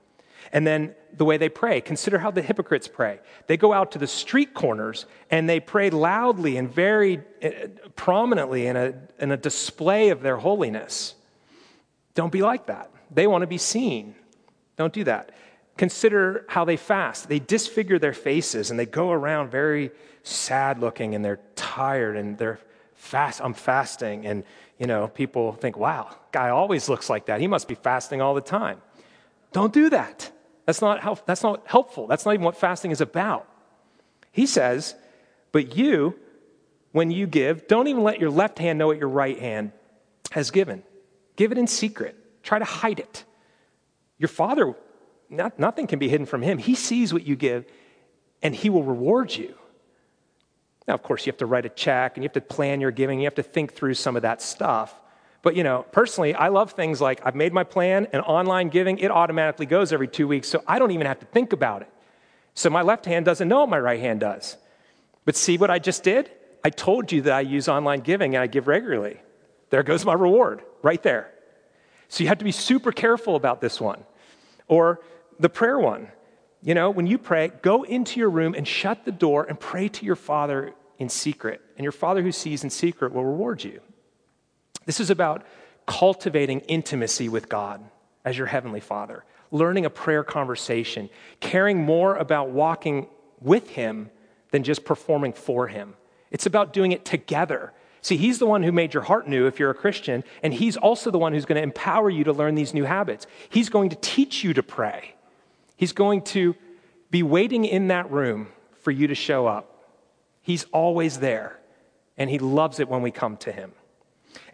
And 0.50 0.67
then 0.67 0.95
the 1.12 1.26
way 1.26 1.37
they 1.37 1.50
pray. 1.50 1.83
Consider 1.83 2.19
how 2.19 2.31
the 2.31 2.40
hypocrites 2.40 2.88
pray. 2.88 3.21
They 3.47 3.59
go 3.59 3.75
out 3.75 3.93
to 3.93 3.99
the 3.99 4.07
street 4.07 4.55
corners 4.55 5.05
and 5.31 5.47
they 5.47 5.61
pray 5.61 5.90
loudly 5.90 6.57
and 6.57 6.73
very 6.73 7.21
uh, 7.45 7.50
prominently 7.97 8.67
in 8.67 8.76
a, 8.79 8.95
in 9.19 9.31
a 9.31 9.37
display 9.37 10.09
of 10.09 10.23
their 10.23 10.38
holiness. 10.38 11.17
Don't 12.14 12.33
be 12.33 12.40
like 12.40 12.64
that. 12.69 12.90
They 13.11 13.26
want 13.26 13.43
to 13.43 13.47
be 13.47 13.59
seen. 13.59 14.14
Don't 14.79 14.95
do 14.95 15.05
that. 15.05 15.33
Consider 15.80 16.44
how 16.46 16.66
they 16.66 16.76
fast. 16.76 17.30
They 17.30 17.38
disfigure 17.38 17.99
their 17.99 18.12
faces 18.12 18.70
and 18.70 18.78
they 18.78 18.84
go 18.84 19.10
around 19.12 19.50
very 19.50 19.92
sad 20.22 20.78
looking 20.78 21.14
and 21.14 21.25
they're 21.25 21.40
tired 21.56 22.18
and 22.18 22.37
they're 22.37 22.60
fast. 22.96 23.40
I'm 23.42 23.54
fasting. 23.54 24.26
And, 24.26 24.44
you 24.78 24.87
know, 24.87 25.08
people 25.08 25.54
think, 25.54 25.78
wow, 25.78 26.14
guy 26.32 26.50
always 26.50 26.90
looks 26.90 27.08
like 27.08 27.25
that. 27.25 27.40
He 27.40 27.46
must 27.46 27.66
be 27.66 27.76
fasting 27.76 28.20
all 28.20 28.34
the 28.34 28.42
time. 28.42 28.82
Don't 29.52 29.72
do 29.72 29.88
that. 29.88 30.30
That's 30.66 30.82
not, 30.82 31.00
how, 31.00 31.16
that's 31.25 31.42
not 31.42 31.62
helpful. 31.66 32.06
That's 32.06 32.26
not 32.26 32.34
even 32.34 32.44
what 32.44 32.58
fasting 32.58 32.90
is 32.90 33.00
about. 33.00 33.49
He 34.32 34.44
says, 34.44 34.94
but 35.50 35.78
you, 35.78 36.14
when 36.92 37.10
you 37.10 37.26
give, 37.26 37.68
don't 37.68 37.87
even 37.87 38.02
let 38.02 38.20
your 38.20 38.28
left 38.28 38.58
hand 38.58 38.78
know 38.78 38.88
what 38.88 38.99
your 38.99 39.08
right 39.08 39.38
hand 39.38 39.72
has 40.32 40.50
given. 40.50 40.82
Give 41.37 41.52
it 41.52 41.56
in 41.56 41.66
secret. 41.66 42.42
Try 42.42 42.58
to 42.58 42.66
hide 42.66 42.99
it. 42.99 43.25
Your 44.18 44.28
father, 44.28 44.75
not, 45.30 45.58
nothing 45.58 45.87
can 45.87 45.99
be 45.99 46.08
hidden 46.08 46.26
from 46.26 46.42
him. 46.42 46.58
He 46.58 46.75
sees 46.75 47.12
what 47.12 47.26
you 47.26 47.37
give 47.37 47.64
and 48.42 48.54
he 48.54 48.68
will 48.68 48.82
reward 48.82 49.34
you. 49.34 49.54
Now, 50.88 50.94
of 50.94 51.02
course, 51.02 51.25
you 51.25 51.30
have 51.30 51.38
to 51.38 51.46
write 51.46 51.66
a 51.66 51.70
check 51.70 52.16
and 52.16 52.25
you 52.25 52.28
have 52.28 52.34
to 52.34 52.40
plan 52.40 52.80
your 52.80 52.90
giving. 52.90 53.20
You 53.20 53.26
have 53.26 53.37
to 53.37 53.42
think 53.42 53.75
through 53.75 53.94
some 53.94 54.16
of 54.16 54.22
that 54.22 54.42
stuff. 54.42 54.94
But, 55.42 55.56
you 55.56 55.62
know, 55.62 55.87
personally, 55.92 56.34
I 56.34 56.49
love 56.49 56.72
things 56.72 57.00
like 57.00 57.20
I've 57.25 57.34
made 57.34 57.52
my 57.52 57.64
plan 57.64 58.08
and 58.12 58.22
online 58.22 58.68
giving, 58.68 58.99
it 58.99 59.10
automatically 59.10 59.66
goes 59.66 59.92
every 59.92 60.08
two 60.08 60.28
weeks, 60.28 60.49
so 60.49 60.62
I 60.66 60.78
don't 60.78 60.90
even 60.90 61.06
have 61.06 61.20
to 61.20 61.26
think 61.26 61.52
about 61.52 61.82
it. 61.82 61.88
So 62.54 62.68
my 62.68 62.82
left 62.82 63.06
hand 63.06 63.25
doesn't 63.25 63.49
know 63.49 63.60
what 63.60 63.70
my 63.70 63.78
right 63.78 64.00
hand 64.00 64.20
does. 64.20 64.56
But 65.25 65.37
see 65.37 65.56
what 65.56 65.70
I 65.70 65.78
just 65.78 66.02
did? 66.02 66.30
I 66.62 66.70
told 66.70 67.10
you 67.10 67.22
that 67.22 67.32
I 67.32 67.40
use 67.40 67.68
online 67.68 68.00
giving 68.00 68.34
and 68.34 68.42
I 68.42 68.49
give 68.49 68.68
regularly. 68.68 69.18
There 69.70 69.82
goes 69.82 70.04
my 70.04 70.12
reward 70.12 70.62
right 70.82 71.02
there. 71.02 71.30
So 72.08 72.22
you 72.22 72.28
have 72.28 72.38
to 72.38 72.44
be 72.44 72.52
super 72.52 72.92
careful 72.92 73.37
about 73.37 73.60
this 73.60 73.80
one. 73.80 74.04
Or 74.68 75.00
the 75.40 75.49
prayer 75.49 75.78
one. 75.78 76.09
You 76.62 76.75
know, 76.75 76.90
when 76.90 77.06
you 77.06 77.16
pray, 77.16 77.50
go 77.62 77.82
into 77.82 78.20
your 78.20 78.28
room 78.28 78.54
and 78.54 78.68
shut 78.68 79.04
the 79.04 79.12
door 79.12 79.44
and 79.44 79.59
pray 79.59 79.88
to 79.88 80.04
your 80.04 80.16
Father 80.16 80.75
in 80.99 81.09
secret. 81.09 81.62
And 81.76 81.85
your 81.85 81.92
Father 81.92 82.23
who 82.23 82.32
sees 82.32 82.62
in 82.62 82.70
secret 82.70 83.12
will 83.12 83.25
reward 83.25 83.64
you. 83.64 83.80
This 84.85 85.00
is 85.00 85.11
about 85.11 85.47
cultivating 85.87 86.61
intimacy 86.61 87.28
with 87.28 87.49
God 87.49 87.82
as 88.25 88.37
your 88.37 88.47
Heavenly 88.47 88.80
Father, 88.80 89.25
learning 89.50 89.87
a 89.87 89.90
prayer 89.90 90.23
conversation, 90.23 91.09
caring 91.40 91.82
more 91.82 92.14
about 92.16 92.50
walking 92.50 93.09
with 93.40 93.70
Him 93.70 94.11
than 94.50 94.62
just 94.62 94.85
performing 94.85 95.32
for 95.32 95.68
Him. 95.68 95.94
It's 96.30 96.47
about 96.47 96.73
doing 96.75 96.92
it 96.92 97.04
together. 97.06 97.73
See, 98.02 98.18
He's 98.18 98.38
the 98.38 98.47
one 98.47 98.62
who 98.62 98.73
made 98.73 98.92
your 98.92 99.02
heart 99.02 99.26
new 99.26 99.47
if 99.47 99.59
you're 99.59 99.70
a 99.70 99.75
Christian, 99.75 100.25
and 100.42 100.52
He's 100.52 100.76
also 100.76 101.11
the 101.11 101.18
one 101.18 101.32
who's 101.32 101.47
going 101.47 101.56
to 101.56 101.62
empower 101.62 102.11
you 102.11 102.25
to 102.25 102.32
learn 102.32 102.54
these 102.54 102.75
new 102.75 102.85
habits. 102.85 103.26
He's 103.49 103.70
going 103.70 103.88
to 103.90 103.97
teach 103.97 104.44
you 104.44 104.52
to 104.54 104.62
pray, 104.62 105.14
He's 105.80 105.92
going 105.92 106.20
to 106.37 106.54
be 107.10 107.22
waiting 107.22 107.64
in 107.64 107.88
that 107.88 108.10
room 108.10 108.49
for 108.82 108.90
you 108.90 109.06
to 109.06 109.14
show 109.14 109.46
up. 109.46 109.82
He's 110.42 110.64
always 110.72 111.20
there, 111.20 111.58
and 112.18 112.28
He 112.28 112.38
loves 112.38 112.80
it 112.80 112.88
when 112.90 113.00
we 113.00 113.10
come 113.10 113.38
to 113.38 113.50
Him. 113.50 113.72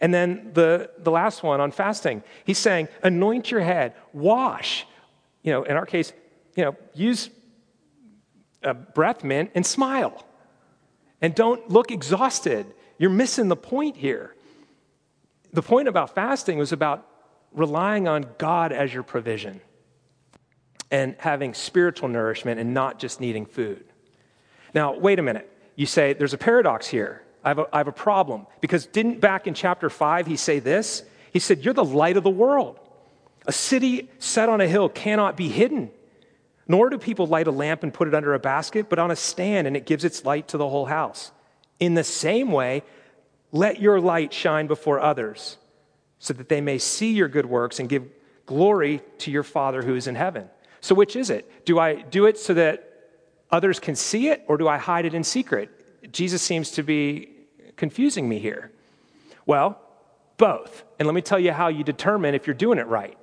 And 0.01 0.15
then 0.15 0.53
the, 0.55 0.89
the 0.99 1.11
last 1.11 1.43
one 1.43 1.61
on 1.61 1.73
fasting, 1.73 2.23
he's 2.45 2.59
saying, 2.59 2.87
anoint 3.03 3.51
your 3.51 3.61
head, 3.61 3.95
wash. 4.13 4.87
You 5.43 5.51
know, 5.51 5.65
in 5.65 5.77
our 5.77 5.85
case, 5.85 6.13
you 6.55 6.63
know, 6.63 6.77
use 6.95 7.29
a 8.63 8.73
breath 8.73 9.25
mint 9.25 9.51
and 9.57 9.67
smile. 9.67 10.25
And 11.21 11.35
don't 11.35 11.69
look 11.69 11.91
exhausted. 11.91 12.73
You're 12.99 13.11
missing 13.11 13.49
the 13.49 13.57
point 13.57 13.97
here. 13.97 14.37
The 15.53 15.63
point 15.63 15.89
about 15.89 16.15
fasting 16.15 16.57
was 16.57 16.71
about 16.71 17.05
relying 17.51 18.07
on 18.07 18.27
God 18.39 18.71
as 18.71 18.95
your 18.95 19.03
provision 19.03 19.61
and 20.91 21.17
having 21.19 21.55
spiritual 21.55 22.09
nourishment 22.09 22.61
and 22.61 22.75
not 22.75 22.99
just 22.99 23.21
needing 23.21 23.47
food. 23.47 23.85
Now, 24.75 24.97
wait 24.97 25.19
a 25.19 25.23
minute. 25.23 25.51
You 25.75 25.87
say 25.87 26.13
there's 26.13 26.35
a 26.35 26.39
paradox 26.39 26.87
here. 26.87 27.23
I 27.45 27.49
have, 27.49 27.59
a, 27.59 27.67
I 27.73 27.79
have 27.79 27.89
a 27.89 27.93
problem. 27.93 28.47
Because 28.61 28.87
didn't 28.87 29.21
back 29.21 29.47
in 29.47 29.55
chapter 29.55 29.89
5 29.89 30.27
he 30.27 30.37
say 30.37 30.59
this? 30.59 31.03
He 31.33 31.39
said, 31.39 31.65
You're 31.65 31.75
the 31.75 31.85
light 31.85 32.17
of 32.17 32.25
the 32.25 32.31
world. 32.31 32.79
A 33.47 33.53
city 33.53 34.11
set 34.19 34.49
on 34.49 34.61
a 34.61 34.67
hill 34.67 34.89
cannot 34.89 35.37
be 35.37 35.49
hidden. 35.49 35.91
Nor 36.69 36.91
do 36.91 36.99
people 36.99 37.27
light 37.27 37.47
a 37.47 37.53
lamp 37.53 37.85
and 37.85 37.95
put 37.95 38.09
it 38.09 38.15
under 38.15 38.35
a 38.35 38.41
basket, 38.41 38.89
but 38.89 38.99
on 38.99 39.11
a 39.11 39.17
stand, 39.17 39.67
and 39.67 39.77
it 39.77 39.87
gives 39.87 40.05
its 40.05 40.25
light 40.25 40.49
to 40.49 40.59
the 40.59 40.69
whole 40.69 40.87
house. 40.87 41.31
In 41.79 41.95
the 41.95 42.03
same 42.03 42.51
way, 42.51 42.83
let 43.53 43.81
your 43.81 44.01
light 44.01 44.33
shine 44.33 44.67
before 44.67 44.99
others, 44.99 45.59
so 46.19 46.35
that 46.35 46.49
they 46.49 46.61
may 46.61 46.79
see 46.79 47.13
your 47.13 47.29
good 47.29 47.47
works 47.47 47.79
and 47.79 47.89
give 47.89 48.09
glory 48.47 49.01
to 49.19 49.31
your 49.31 49.45
Father 49.45 49.83
who 49.83 49.95
is 49.95 50.09
in 50.09 50.17
heaven. 50.17 50.49
So, 50.87 50.95
which 50.95 51.17
is 51.17 51.31
it? 51.31 51.65
Do 51.65 51.81
I 51.81 51.97
do 51.97 52.27
it 52.27 52.39
so 52.39 52.55
that 52.55 52.89
others 53.51 53.81
can 53.81 53.97
see 53.97 54.29
it, 54.29 54.45
or 54.47 54.57
do 54.57 54.69
I 54.69 54.79
hide 54.79 55.05
it 55.05 55.15
in 55.15 55.25
secret? 55.25 55.69
Jesus 56.13 56.41
seems 56.43 56.71
to 56.71 56.85
be 56.85 57.29
confusing 57.75 58.29
me 58.29 58.39
here? 58.39 58.71
Well, 59.47 59.81
both. 60.37 60.85
And 61.01 61.09
let 61.09 61.15
me 61.17 61.23
tell 61.23 61.41
you 61.41 61.51
how 61.51 61.67
you 61.67 61.83
determine 61.83 62.37
if 62.37 62.47
you're 62.47 62.55
doing 62.55 62.79
it 62.79 62.87
right. 62.87 63.19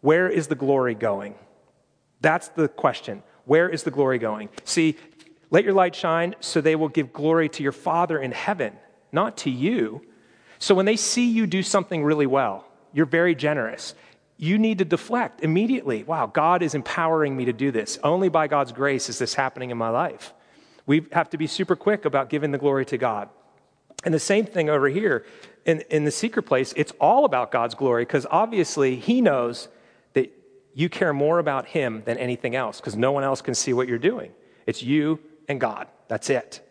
Where 0.00 0.28
is 0.28 0.46
the 0.46 0.54
glory 0.54 0.94
going? 0.94 1.34
That's 2.20 2.46
the 2.50 2.68
question. 2.68 3.24
Where 3.46 3.68
is 3.68 3.82
the 3.82 3.90
glory 3.90 4.20
going? 4.20 4.48
See, 4.62 4.96
let 5.50 5.64
your 5.64 5.74
light 5.74 5.96
shine 5.96 6.36
so 6.38 6.60
they 6.60 6.76
will 6.76 6.88
give 6.88 7.12
glory 7.12 7.48
to 7.48 7.64
your 7.64 7.72
Father 7.72 8.16
in 8.16 8.30
heaven, 8.30 8.74
not 9.10 9.38
to 9.38 9.50
you. 9.50 10.06
So 10.60 10.76
when 10.76 10.86
they 10.86 10.94
see 10.94 11.28
you 11.28 11.48
do 11.48 11.64
something 11.64 12.04
really 12.04 12.26
well, 12.26 12.64
you're 12.92 13.06
very 13.06 13.34
generous. 13.34 13.96
You 14.42 14.58
need 14.58 14.78
to 14.78 14.84
deflect 14.84 15.44
immediately. 15.44 16.02
Wow, 16.02 16.26
God 16.26 16.64
is 16.64 16.74
empowering 16.74 17.36
me 17.36 17.44
to 17.44 17.52
do 17.52 17.70
this. 17.70 18.00
Only 18.02 18.28
by 18.28 18.48
God's 18.48 18.72
grace 18.72 19.08
is 19.08 19.20
this 19.20 19.34
happening 19.34 19.70
in 19.70 19.78
my 19.78 19.88
life. 19.88 20.34
We 20.84 21.06
have 21.12 21.30
to 21.30 21.38
be 21.38 21.46
super 21.46 21.76
quick 21.76 22.04
about 22.04 22.28
giving 22.28 22.50
the 22.50 22.58
glory 22.58 22.84
to 22.86 22.98
God. 22.98 23.28
And 24.04 24.12
the 24.12 24.18
same 24.18 24.44
thing 24.44 24.68
over 24.68 24.88
here 24.88 25.24
in, 25.64 25.82
in 25.90 26.02
the 26.02 26.10
secret 26.10 26.42
place, 26.42 26.74
it's 26.76 26.90
all 27.00 27.24
about 27.24 27.52
God's 27.52 27.76
glory 27.76 28.04
because 28.04 28.26
obviously 28.32 28.96
He 28.96 29.20
knows 29.20 29.68
that 30.14 30.32
you 30.74 30.88
care 30.88 31.12
more 31.12 31.38
about 31.38 31.68
Him 31.68 32.02
than 32.04 32.18
anything 32.18 32.56
else 32.56 32.80
because 32.80 32.96
no 32.96 33.12
one 33.12 33.22
else 33.22 33.42
can 33.42 33.54
see 33.54 33.72
what 33.72 33.86
you're 33.86 33.96
doing. 33.96 34.32
It's 34.66 34.82
you 34.82 35.20
and 35.48 35.60
God. 35.60 35.86
That's 36.08 36.30
it. 36.30 36.68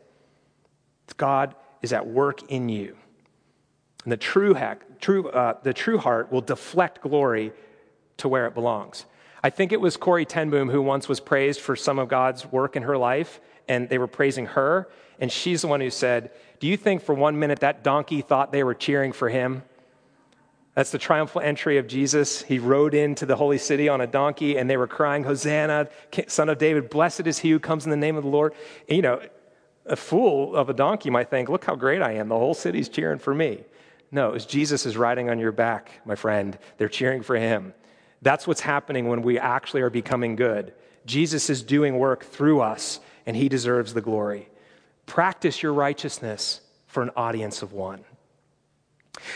God 1.16 1.56
is 1.82 1.94
at 1.94 2.06
work 2.06 2.52
in 2.52 2.68
you. 2.68 2.98
And 4.04 4.12
the 4.12 4.18
true, 4.18 4.56
hack, 4.56 4.82
true, 5.02 5.30
uh, 5.30 5.58
the 5.64 5.74
true 5.74 5.98
heart 5.98 6.32
will 6.32 6.42
deflect 6.42 7.02
glory 7.02 7.52
to 8.18 8.30
where 8.30 8.46
it 8.48 8.54
belongs. 8.54 9.06
I 9.44 9.50
think 9.50 9.72
it 9.72 9.82
was 9.82 9.98
Corrie 9.98 10.26
ten 10.26 10.50
Boom 10.50 10.70
who 10.70 10.82
once 10.82 11.10
was 11.10 11.20
praised 11.20 11.60
for 11.60 11.76
some 11.76 12.00
of 12.00 12.08
God's 12.08 12.46
work 12.46 12.76
in 12.76 12.84
her 12.84 12.98
life, 12.98 13.42
and 13.68 13.90
they 13.90 13.98
were 13.98 14.08
praising 14.08 14.46
her. 14.48 14.88
And 15.20 15.32
she's 15.32 15.62
the 15.62 15.68
one 15.68 15.82
who 15.82 15.90
said, 15.90 16.32
Do 16.60 16.68
you 16.68 16.78
think 16.78 17.02
for 17.02 17.14
one 17.14 17.40
minute 17.40 17.60
that 17.60 17.84
donkey 17.84 18.22
thought 18.22 18.52
they 18.52 18.64
were 18.64 18.76
cheering 18.76 19.12
for 19.12 19.30
him? 19.30 19.64
That's 20.76 20.92
the 20.92 20.98
triumphal 20.98 21.42
entry 21.42 21.78
of 21.78 21.88
Jesus. 21.88 22.44
He 22.44 22.58
rode 22.58 22.94
into 22.94 23.26
the 23.26 23.36
holy 23.36 23.58
city 23.58 23.90
on 23.90 24.00
a 24.00 24.08
donkey, 24.08 24.58
and 24.58 24.70
they 24.70 24.78
were 24.78 24.88
crying, 24.88 25.24
Hosanna, 25.24 25.90
son 26.28 26.48
of 26.48 26.60
David, 26.60 26.90
blessed 26.90 27.28
is 27.28 27.40
he 27.40 27.52
who 27.52 27.60
comes 27.60 27.84
in 27.84 27.92
the 27.92 27.98
name 27.98 28.16
of 28.16 28.24
the 28.24 28.30
Lord. 28.30 28.54
And, 28.88 28.96
you 28.96 29.02
know, 29.02 29.22
a 29.86 29.96
fool 29.96 30.56
of 30.56 30.70
a 30.70 30.74
donkey 30.74 31.10
might 31.10 31.30
think, 31.30 31.50
Look 31.50 31.66
how 31.66 31.76
great 31.76 32.02
I 32.02 32.14
am. 32.14 32.30
The 32.30 32.38
whole 32.38 32.54
city's 32.54 32.88
cheering 32.88 33.20
for 33.20 33.34
me. 33.34 33.64
No, 34.12 34.38
Jesus 34.38 34.86
is 34.86 34.98
riding 34.98 35.30
on 35.30 35.40
your 35.40 35.54
back, 35.54 36.02
my 36.06 36.16
friend. 36.16 36.58
They're 36.78 36.90
cheering 36.90 37.24
for 37.24 37.36
him. 37.36 37.74
That's 38.22 38.46
what's 38.46 38.62
happening 38.62 39.08
when 39.08 39.22
we 39.22 39.40
actually 39.40 39.82
are 39.82 39.90
becoming 39.90 40.36
good. 40.36 40.74
Jesus 41.06 41.50
is 41.50 41.64
doing 41.64 41.98
work 41.98 42.26
through 42.26 42.62
us, 42.62 43.00
and 43.26 43.36
he 43.36 43.50
deserves 43.50 43.94
the 43.94 44.02
glory. 44.02 44.50
Practice 45.06 45.64
your 45.64 45.74
righteousness 45.74 46.62
for 46.88 47.02
an 47.02 47.12
audience 47.16 47.62
of 47.62 47.74
one. 47.74 48.02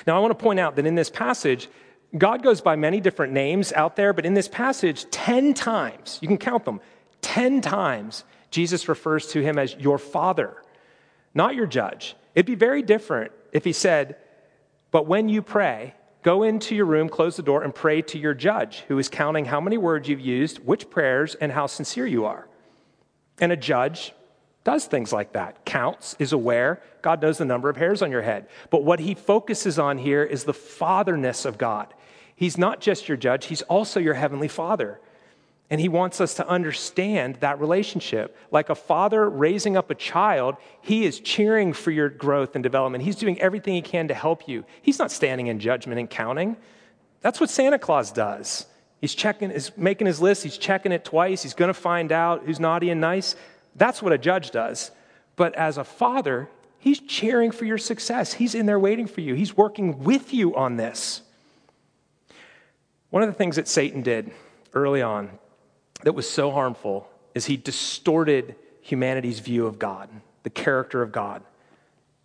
Now, 0.06 0.18
I 0.18 0.20
want 0.20 0.38
to 0.38 0.44
point 0.44 0.60
out 0.60 0.76
that 0.76 0.86
in 0.86 0.96
this 0.96 1.10
passage, 1.10 1.70
God 2.18 2.44
goes 2.44 2.62
by 2.62 2.76
many 2.76 3.00
different 3.00 3.34
names 3.34 3.74
out 3.74 3.96
there, 3.96 4.14
but 4.14 4.26
in 4.26 4.34
this 4.34 4.48
passage, 4.48 5.10
10 5.10 5.54
times, 5.54 6.20
you 6.22 6.28
can 6.28 6.38
count 6.38 6.66
them, 6.66 6.80
10 7.22 7.62
times, 7.62 8.24
Jesus 8.52 8.88
refers 8.88 9.28
to 9.28 9.42
him 9.42 9.58
as 9.58 9.76
your 9.76 9.98
father, 9.98 10.62
not 11.34 11.56
your 11.56 11.66
judge. 11.66 12.16
It'd 12.36 12.46
be 12.46 12.56
very 12.56 12.82
different 12.82 13.32
if 13.52 13.64
he 13.64 13.74
said, 13.74 14.18
But 14.96 15.08
when 15.08 15.28
you 15.28 15.42
pray, 15.42 15.94
go 16.24 16.44
into 16.44 16.74
your 16.74 16.86
room, 16.86 17.10
close 17.10 17.36
the 17.36 17.44
door, 17.44 17.64
and 17.64 17.76
pray 17.76 18.02
to 18.04 18.18
your 18.18 18.34
judge, 18.34 18.86
who 18.88 18.98
is 18.98 19.10
counting 19.10 19.44
how 19.44 19.60
many 19.60 19.78
words 19.78 20.08
you've 20.08 20.22
used, 20.22 20.60
which 20.60 20.90
prayers, 20.90 21.36
and 21.36 21.52
how 21.52 21.68
sincere 21.68 22.08
you 22.08 22.24
are. 22.24 22.48
And 23.42 23.52
a 23.52 23.58
judge 23.58 24.14
does 24.64 24.86
things 24.86 25.12
like 25.12 25.34
that, 25.34 25.66
counts, 25.66 26.16
is 26.18 26.32
aware. 26.32 26.82
God 27.02 27.22
knows 27.22 27.40
the 27.40 27.44
number 27.44 27.68
of 27.68 27.76
hairs 27.76 28.02
on 28.02 28.10
your 28.10 28.22
head. 28.22 28.48
But 28.70 28.86
what 28.86 29.02
he 29.02 29.16
focuses 29.16 29.78
on 29.78 29.98
here 29.98 30.24
is 30.24 30.46
the 30.46 30.54
fatherness 30.54 31.44
of 31.44 31.58
God. 31.58 31.94
He's 32.34 32.58
not 32.58 32.80
just 32.80 33.10
your 33.10 33.18
judge, 33.18 33.48
he's 33.48 33.64
also 33.64 34.00
your 34.00 34.14
heavenly 34.14 34.48
father. 34.48 35.02
And 35.70 35.82
he 35.82 35.90
wants 35.90 36.22
us 36.22 36.36
to 36.36 36.48
understand 36.48 37.38
that 37.40 37.60
relationship. 37.60 38.38
Like 38.52 38.70
a 38.70 38.76
father 38.76 39.28
raising 39.28 39.76
up 39.76 39.90
a 39.90 39.96
child, 39.96 40.58
he 40.82 41.06
is 41.06 41.20
cheering 41.20 41.74
for 41.74 41.90
your 41.90 42.10
growth 42.10 42.56
and 42.56 42.62
development. 42.62 43.04
He's 43.04 43.16
doing 43.16 43.42
everything 43.42 43.74
he 43.74 43.82
can 43.82 44.08
to 44.10 44.14
help 44.14 44.48
you. 44.48 44.64
He's 44.82 45.00
not 45.00 45.12
standing 45.12 45.48
in 45.48 45.60
judgment 45.60 46.00
and 46.00 46.10
counting. 46.10 46.56
That's 47.22 47.40
what 47.40 47.50
Santa 47.50 47.80
Claus 47.80 48.12
does. 48.12 48.68
He's 49.02 49.16
checking, 49.16 49.52
is 49.52 49.72
making 49.76 50.08
his 50.08 50.22
list, 50.22 50.44
he's 50.44 50.58
checking 50.58 50.92
it 50.92 51.04
twice, 51.04 51.44
he's 51.44 51.54
to 51.54 51.74
find 51.74 52.12
out 52.12 52.44
who's 52.46 52.60
naughty 52.60 52.90
and 52.90 53.02
nice. 53.02 53.36
That's 53.76 54.02
what 54.02 54.14
a 54.14 54.18
judge 54.18 54.52
does. 54.52 54.92
But 55.36 55.54
as 55.56 55.78
a 55.78 55.84
father, 55.84 56.48
he's 56.80 57.00
cheering 57.00 57.52
for 57.52 57.66
your 57.66 57.78
success. 57.78 58.34
He's 58.34 58.56
in 58.56 58.68
there 58.68 58.80
waiting 58.80 59.08
for 59.08 59.22
you, 59.22 59.34
he's 59.34 59.58
working 59.58 60.04
with 60.04 60.34
you 60.34 60.56
on 60.56 60.78
this. 60.78 61.22
One 63.10 63.24
of 63.24 63.30
the 63.30 63.34
things 63.34 63.56
that 63.56 63.68
Satan 63.68 64.02
did 64.02 64.32
early 64.74 65.02
on 65.02 65.32
that 66.06 66.14
was 66.14 66.30
so 66.30 66.52
harmful 66.52 67.10
is 67.34 67.48
he 67.48 67.58
distorted 67.58 68.56
humanity's 68.82 69.40
view 69.40 69.66
of 69.66 69.80
God, 69.80 70.08
the 70.44 70.52
character 70.52 71.02
of 71.02 71.12
God. 71.12 71.42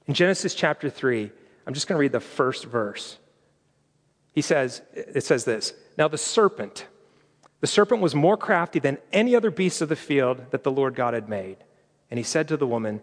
In 0.06 0.12
Genesis 0.12 0.54
chapter 0.54 0.90
3, 0.90 1.30
I'm 1.66 1.72
just 1.72 1.88
going 1.88 1.96
to 1.96 2.00
read 2.00 2.12
the 2.12 2.20
first 2.20 2.66
verse. 2.66 3.16
He 4.34 4.42
says, 4.42 4.82
it 4.92 5.24
says 5.24 5.46
this 5.46 5.72
Now 5.96 6.08
the 6.08 6.18
serpent, 6.18 6.86
the 7.60 7.66
serpent 7.66 8.02
was 8.02 8.14
more 8.14 8.36
crafty 8.36 8.80
than 8.80 8.98
any 9.14 9.34
other 9.34 9.50
beast 9.50 9.80
of 9.80 9.88
the 9.88 9.96
field 9.96 10.50
that 10.50 10.62
the 10.62 10.70
Lord 10.70 10.94
God 10.94 11.14
had 11.14 11.30
made. 11.30 11.56
And 12.10 12.18
he 12.18 12.24
said 12.24 12.48
to 12.48 12.58
the 12.58 12.66
woman, 12.66 13.00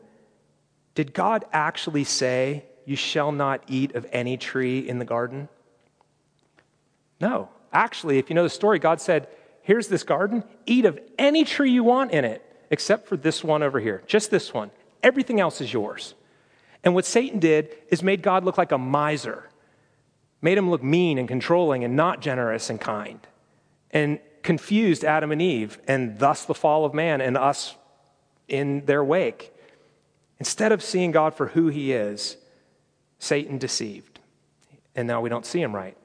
Did 0.93 1.12
God 1.12 1.44
actually 1.51 2.03
say, 2.03 2.66
You 2.85 2.96
shall 2.96 3.31
not 3.31 3.63
eat 3.68 3.96
of 3.96 4.05
any 4.11 4.37
tree 4.37 4.87
in 4.87 5.00
the 5.00 5.05
garden? 5.05 5.50
No. 7.20 7.50
Actually, 7.74 8.20
if 8.20 8.29
you 8.29 8.35
know 8.35 8.44
the 8.44 8.50
story, 8.50 8.77
God 8.77 9.01
said, 9.01 9.27
Here's 9.68 9.90
this 9.90 10.03
garden, 10.03 10.46
eat 10.66 10.86
of 10.86 10.98
any 11.20 11.44
tree 11.44 11.72
you 11.72 11.84
want 11.84 12.12
in 12.12 12.24
it, 12.24 12.42
except 12.70 13.06
for 13.06 13.18
this 13.18 13.44
one 13.44 13.62
over 13.62 13.82
here, 13.82 14.01
just 14.08 14.32
this 14.32 14.53
one. 14.53 14.72
Everything 15.03 15.42
else 15.42 15.60
is 15.60 15.74
yours. 15.74 16.14
And 16.86 16.96
what 16.96 17.03
Satan 17.03 17.40
did 17.40 17.75
is 17.90 18.01
made 18.01 18.22
God 18.22 18.46
look 18.46 18.58
like 18.58 18.72
a 18.72 18.77
miser, 18.77 19.50
made 20.42 20.58
him 20.58 20.70
look 20.70 20.82
mean 20.82 21.18
and 21.18 21.27
controlling 21.27 21.84
and 21.84 21.98
not 21.98 22.22
generous 22.22 22.70
and 22.70 22.80
kind. 22.80 23.20
And 23.92 24.20
confused 24.42 25.03
Adam 25.03 25.34
and 25.34 25.42
Eve, 25.42 25.80
and 25.86 26.18
thus 26.18 26.46
the 26.46 26.56
fall 26.56 26.86
of 26.86 26.94
man 26.94 27.20
and 27.20 27.36
us 27.36 27.75
in 28.48 28.86
their 28.86 29.03
wake. 29.03 29.53
Instead 30.40 30.72
of 30.72 30.82
seeing 30.82 31.12
God 31.12 31.36
for 31.36 31.48
who 31.48 31.68
he 31.68 31.92
is, 31.92 32.38
Satan 33.20 33.58
deceived. 33.58 34.22
And 34.96 35.10
now 35.10 35.20
we 35.20 35.27
don't 35.27 35.46
see 35.46 35.62
him 35.62 35.75
right. 35.75 35.98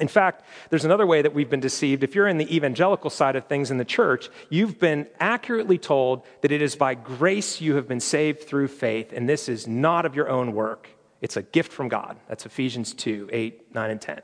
In 0.00 0.08
fact, 0.08 0.44
there's 0.70 0.84
another 0.84 1.06
way 1.06 1.22
that 1.22 1.34
we've 1.34 1.50
been 1.50 1.60
deceived. 1.60 2.02
If 2.02 2.14
you're 2.14 2.28
in 2.28 2.38
the 2.38 2.54
evangelical 2.54 3.10
side 3.10 3.36
of 3.36 3.44
things 3.44 3.70
in 3.70 3.76
the 3.76 3.84
church, 3.84 4.28
you've 4.48 4.78
been 4.78 5.06
accurately 5.18 5.78
told 5.78 6.24
that 6.40 6.50
it 6.50 6.62
is 6.62 6.76
by 6.76 6.94
grace 6.94 7.60
you 7.60 7.76
have 7.76 7.86
been 7.86 8.00
saved 8.00 8.44
through 8.44 8.68
faith, 8.68 9.12
and 9.12 9.28
this 9.28 9.48
is 9.48 9.66
not 9.66 10.06
of 10.06 10.14
your 10.16 10.28
own 10.28 10.52
work. 10.52 10.88
It's 11.20 11.36
a 11.36 11.42
gift 11.42 11.72
from 11.72 11.88
God. 11.88 12.16
That's 12.28 12.46
Ephesians 12.46 12.94
2 12.94 13.28
8, 13.32 13.74
9, 13.74 13.90
and 13.90 14.00
10 14.00 14.20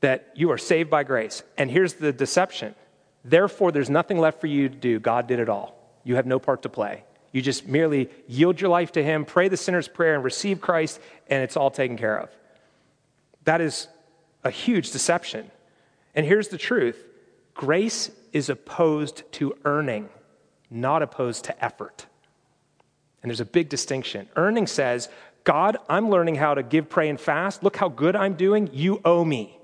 that 0.00 0.30
you 0.34 0.50
are 0.50 0.58
saved 0.58 0.90
by 0.90 1.02
grace. 1.02 1.42
And 1.56 1.70
here's 1.70 1.94
the 1.94 2.12
deception 2.12 2.74
therefore, 3.24 3.72
there's 3.72 3.90
nothing 3.90 4.18
left 4.18 4.40
for 4.40 4.46
you 4.46 4.68
to 4.68 4.74
do. 4.74 4.98
God 5.00 5.26
did 5.26 5.38
it 5.38 5.48
all. 5.48 5.74
You 6.04 6.16
have 6.16 6.26
no 6.26 6.38
part 6.38 6.62
to 6.62 6.68
play. 6.68 7.04
You 7.32 7.42
just 7.42 7.66
merely 7.68 8.08
yield 8.26 8.60
your 8.60 8.70
life 8.70 8.92
to 8.92 9.02
Him, 9.02 9.24
pray 9.24 9.48
the 9.48 9.56
sinner's 9.56 9.88
prayer, 9.88 10.14
and 10.14 10.24
receive 10.24 10.60
Christ, 10.60 11.00
and 11.28 11.42
it's 11.42 11.56
all 11.56 11.70
taken 11.70 11.98
care 11.98 12.18
of. 12.18 12.30
That 13.44 13.60
is 13.60 13.88
a 14.48 14.50
huge 14.50 14.90
deception. 14.90 15.50
And 16.14 16.26
here's 16.26 16.48
the 16.48 16.58
truth 16.58 17.04
grace 17.54 18.10
is 18.32 18.48
opposed 18.48 19.22
to 19.32 19.54
earning, 19.64 20.08
not 20.70 21.02
opposed 21.02 21.44
to 21.44 21.64
effort. 21.64 22.06
And 23.22 23.30
there's 23.30 23.40
a 23.40 23.44
big 23.44 23.68
distinction. 23.68 24.28
Earning 24.36 24.66
says, 24.66 25.08
God, 25.44 25.76
I'm 25.88 26.10
learning 26.10 26.36
how 26.36 26.54
to 26.54 26.62
give, 26.62 26.88
pray, 26.88 27.08
and 27.08 27.20
fast. 27.20 27.62
Look 27.62 27.76
how 27.76 27.88
good 27.88 28.14
I'm 28.14 28.34
doing. 28.34 28.70
You 28.72 29.00
owe 29.04 29.24
me. 29.24 29.58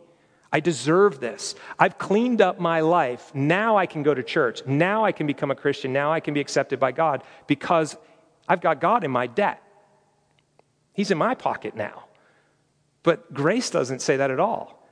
I 0.52 0.60
deserve 0.60 1.20
this. 1.20 1.54
I've 1.78 1.98
cleaned 1.98 2.40
up 2.40 2.60
my 2.60 2.80
life. 2.80 3.34
Now 3.34 3.76
I 3.76 3.86
can 3.86 4.02
go 4.02 4.14
to 4.14 4.22
church. 4.22 4.64
Now 4.66 5.04
I 5.04 5.12
can 5.12 5.26
become 5.26 5.50
a 5.50 5.56
Christian. 5.56 5.92
Now 5.92 6.12
I 6.12 6.20
can 6.20 6.32
be 6.32 6.40
accepted 6.40 6.78
by 6.78 6.92
God 6.92 7.22
because 7.46 7.96
I've 8.48 8.60
got 8.60 8.80
God 8.80 9.04
in 9.04 9.10
my 9.10 9.26
debt. 9.26 9.62
He's 10.92 11.10
in 11.10 11.18
my 11.18 11.34
pocket 11.34 11.74
now. 11.74 12.03
But 13.04 13.32
grace 13.32 13.70
doesn't 13.70 14.02
say 14.02 14.16
that 14.16 14.32
at 14.32 14.40
all. 14.40 14.84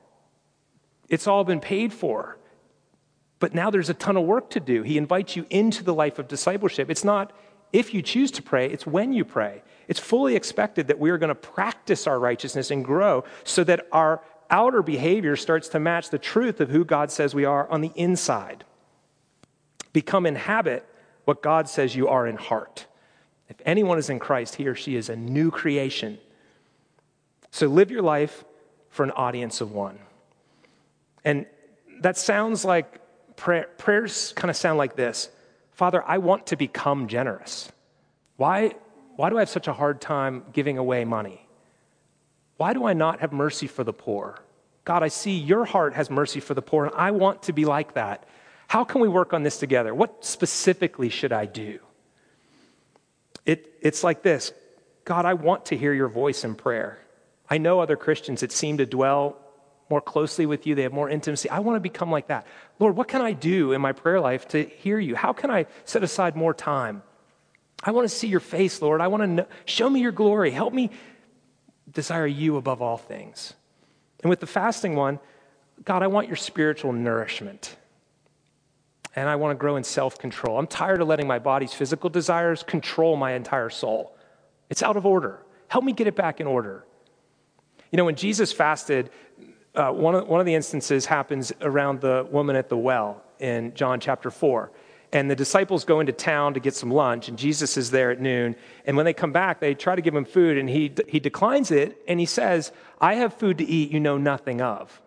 It's 1.09 1.27
all 1.27 1.42
been 1.42 1.61
paid 1.61 1.92
for. 1.92 2.38
But 3.40 3.55
now 3.55 3.70
there's 3.70 3.90
a 3.90 3.94
ton 3.94 4.16
of 4.16 4.22
work 4.22 4.51
to 4.51 4.61
do. 4.61 4.83
He 4.83 4.96
invites 4.96 5.35
you 5.35 5.44
into 5.51 5.83
the 5.83 5.92
life 5.92 6.20
of 6.20 6.29
discipleship. 6.29 6.88
It's 6.88 7.03
not 7.03 7.33
if 7.72 7.94
you 7.94 8.03
choose 8.03 8.31
to 8.33 8.42
pray, 8.42 8.70
it's 8.70 8.87
when 8.87 9.12
you 9.12 9.25
pray. 9.25 9.62
It's 9.88 9.98
fully 9.98 10.37
expected 10.37 10.88
that 10.88 10.98
we 10.98 11.11
are 11.11 11.18
going 11.18 11.29
to 11.29 11.35
practice 11.35 12.07
our 12.07 12.18
righteousness 12.18 12.70
and 12.70 12.85
grow 12.85 13.25
so 13.44 13.64
that 13.64 13.87
our 13.90 14.22
outer 14.51 14.83
behavior 14.83 15.37
starts 15.37 15.68
to 15.68 15.81
match 15.81 16.11
the 16.11 16.18
truth 16.18 16.61
of 16.61 16.68
who 16.68 16.85
God 16.85 17.11
says 17.11 17.35
we 17.35 17.46
are 17.46 17.68
on 17.70 17.81
the 17.81 17.92
inside. 17.96 18.64
Become 19.94 20.27
inhabit 20.27 20.87
what 21.25 21.42
God 21.42 21.68
says 21.68 21.96
you 21.96 22.09
are 22.09 22.27
in 22.27 22.37
heart. 22.37 22.87
If 23.48 23.57
anyone 23.64 23.98
is 23.98 24.11
in 24.11 24.18
Christ, 24.18 24.57
he 24.57 24.66
or 24.66 24.75
she 24.75 24.96
is 24.96 25.09
a 25.09 25.16
new 25.16 25.51
creation. 25.51 26.18
So 27.53 27.69
live 27.69 27.91
your 27.91 28.03
life 28.03 28.45
for 28.88 29.05
an 29.05 29.11
audience 29.12 29.61
of 29.61 29.73
one. 29.73 29.99
And 31.25 31.47
that 32.01 32.17
sounds 32.17 32.65
like 32.65 33.01
prayer, 33.37 33.69
prayers 33.79 34.33
kind 34.35 34.51
of 34.51 34.57
sound 34.57 34.79
like 34.79 34.97
this 34.97 35.31
Father, 35.71 36.03
I 36.07 36.19
want 36.19 36.49
to 36.49 36.57
become 36.57 37.07
generous. 37.07 37.71
Why, 38.37 38.75
why 39.17 39.31
do 39.31 39.37
I 39.37 39.41
have 39.41 39.49
such 39.49 39.69
a 39.69 39.73
hard 39.73 40.01
time 40.01 40.45
giving 40.53 40.79
away 40.79 41.05
money? 41.05 41.47
Why 42.57 42.73
do 42.73 42.85
I 42.87 42.95
not 42.95 43.21
have 43.21 43.33
mercy 43.33 43.67
for 43.67 43.85
the 43.85 43.93
poor? 43.93 44.38
God, 44.85 45.03
I 45.03 45.09
see 45.09 45.38
your 45.38 45.65
heart 45.65 45.95
has 45.95 46.11
mercy 46.11 46.41
for 46.41 46.55
the 46.55 46.62
poor, 46.62 46.87
and 46.87 46.95
I 46.97 47.11
want 47.11 47.45
to 47.45 47.53
be 47.53 47.65
like 47.65 47.95
that. 47.95 48.25
How 48.67 48.83
can 48.85 49.01
we 49.01 49.09
work 49.09 49.33
on 49.33 49.43
this 49.43 49.59
together? 49.59 49.95
What 49.95 50.25
specifically 50.25 51.11
should 51.11 51.33
I 51.33 51.47
do? 51.47 51.79
It, 53.45 53.75
it's 53.83 54.03
like 54.03 54.23
this 54.23 54.53
God, 55.05 55.27
I 55.27 55.35
want 55.35 55.67
to 55.67 55.77
hear 55.77 55.93
your 55.93 56.09
voice 56.09 56.45
in 56.45 56.55
prayer. 56.55 56.99
I 57.53 57.59
know 57.59 57.81
other 57.81 57.99
Christians 57.99 58.41
that 58.41 58.51
seem 58.51 58.79
to 58.79 58.87
dwell 58.87 59.37
more 59.91 60.01
closely 60.01 60.47
with 60.47 60.67
you, 60.67 60.75
they 60.75 60.85
have 60.85 60.93
more 60.95 61.11
intimacy. 61.11 61.51
I 61.51 61.59
want 61.59 61.77
to 61.77 61.81
become 61.81 62.11
like 62.11 62.29
that. 62.29 62.47
Lord, 62.79 62.97
what 62.97 63.09
can 63.09 63.21
I 63.21 63.35
do 63.35 63.73
in 63.73 63.83
my 63.83 63.93
prayer 63.93 64.21
life 64.21 64.49
to 64.49 64.65
hear 64.65 64.99
you? 64.99 65.15
How 65.15 65.35
can 65.35 65.51
I 65.51 65.67
set 65.85 66.03
aside 66.03 66.35
more 66.35 66.55
time? 66.55 67.03
I 67.83 67.91
want 67.91 68.09
to 68.09 68.15
see 68.15 68.27
your 68.27 68.41
face, 68.41 68.81
Lord. 68.81 69.03
I 69.03 69.09
want 69.09 69.23
to 69.25 69.27
know, 69.27 69.47
show 69.67 69.91
me 69.91 70.01
your 70.01 70.12
glory. 70.12 70.51
Help 70.51 70.73
me 70.73 70.88
desire 71.93 72.27
you 72.27 72.57
above 72.57 72.81
all 72.81 72.97
things. 72.97 73.53
And 74.23 74.31
with 74.31 74.41
the 74.41 74.47
fasting 74.47 74.97
one, 74.97 75.21
God, 75.85 76.03
I 76.03 76.07
want 76.07 76.29
your 76.29 76.37
spiritual 76.37 76.95
nourishment. 76.95 77.77
And 79.15 79.29
I 79.29 79.37
want 79.37 79.51
to 79.51 79.61
grow 79.61 79.77
in 79.77 79.85
self 79.85 80.17
control. 80.17 80.59
I'm 80.59 80.67
tired 80.67 81.03
of 81.03 81.09
letting 81.09 81.27
my 81.27 81.38
body's 81.38 81.75
physical 81.75 82.09
desires 82.09 82.62
control 82.62 83.15
my 83.15 83.33
entire 83.33 83.69
soul. 83.69 84.17
It's 84.71 84.83
out 84.83 84.97
of 84.97 85.05
order. 85.05 85.45
Help 85.69 85.85
me 85.85 85.93
get 85.93 86.07
it 86.07 86.17
back 86.17 86.41
in 86.41 86.47
order. 86.47 86.87
You 87.92 87.98
know, 87.98 88.07
when 88.07 88.16
Jesus 88.16 88.55
fasted, 88.55 89.11
uh, 89.74 89.90
one, 89.90 90.14
of, 90.14 90.26
one 90.26 90.40
of 90.40 90.46
the 90.46 90.55
instances 90.55 91.05
happens 91.05 91.52
around 91.61 92.00
the 92.00 92.26
woman 92.31 92.57
at 92.57 92.70
the 92.70 92.76
well 92.76 93.22
in 93.38 93.74
John 93.74 94.00
chapter 94.00 94.31
4. 94.31 94.72
And 95.12 95.31
the 95.31 95.37
disciples 95.37 95.85
go 95.85 96.00
into 96.00 96.12
town 96.12 96.55
to 96.55 96.61
get 96.61 96.74
some 96.74 96.90
lunch, 96.90 97.28
and 97.28 97.37
Jesus 97.37 97.76
is 97.76 97.90
there 97.90 98.11
at 98.11 98.18
noon. 98.18 98.57
And 98.87 98.96
when 98.96 99.05
they 99.05 99.12
come 99.12 99.31
back, 99.31 99.61
they 99.61 99.74
try 99.74 99.94
to 99.94 100.00
give 100.00 100.14
him 100.14 100.24
food, 100.24 100.57
and 100.57 100.70
he, 100.70 100.90
he 101.07 101.20
declines 101.20 101.70
it, 101.70 102.02
and 102.09 102.18
he 102.18 102.24
says, 102.24 102.72
I 102.98 103.16
have 103.16 103.35
food 103.35 103.59
to 103.59 103.64
eat 103.64 103.90
you 103.90 104.00
know 104.00 104.16
nothing 104.16 104.62
of. 104.62 105.02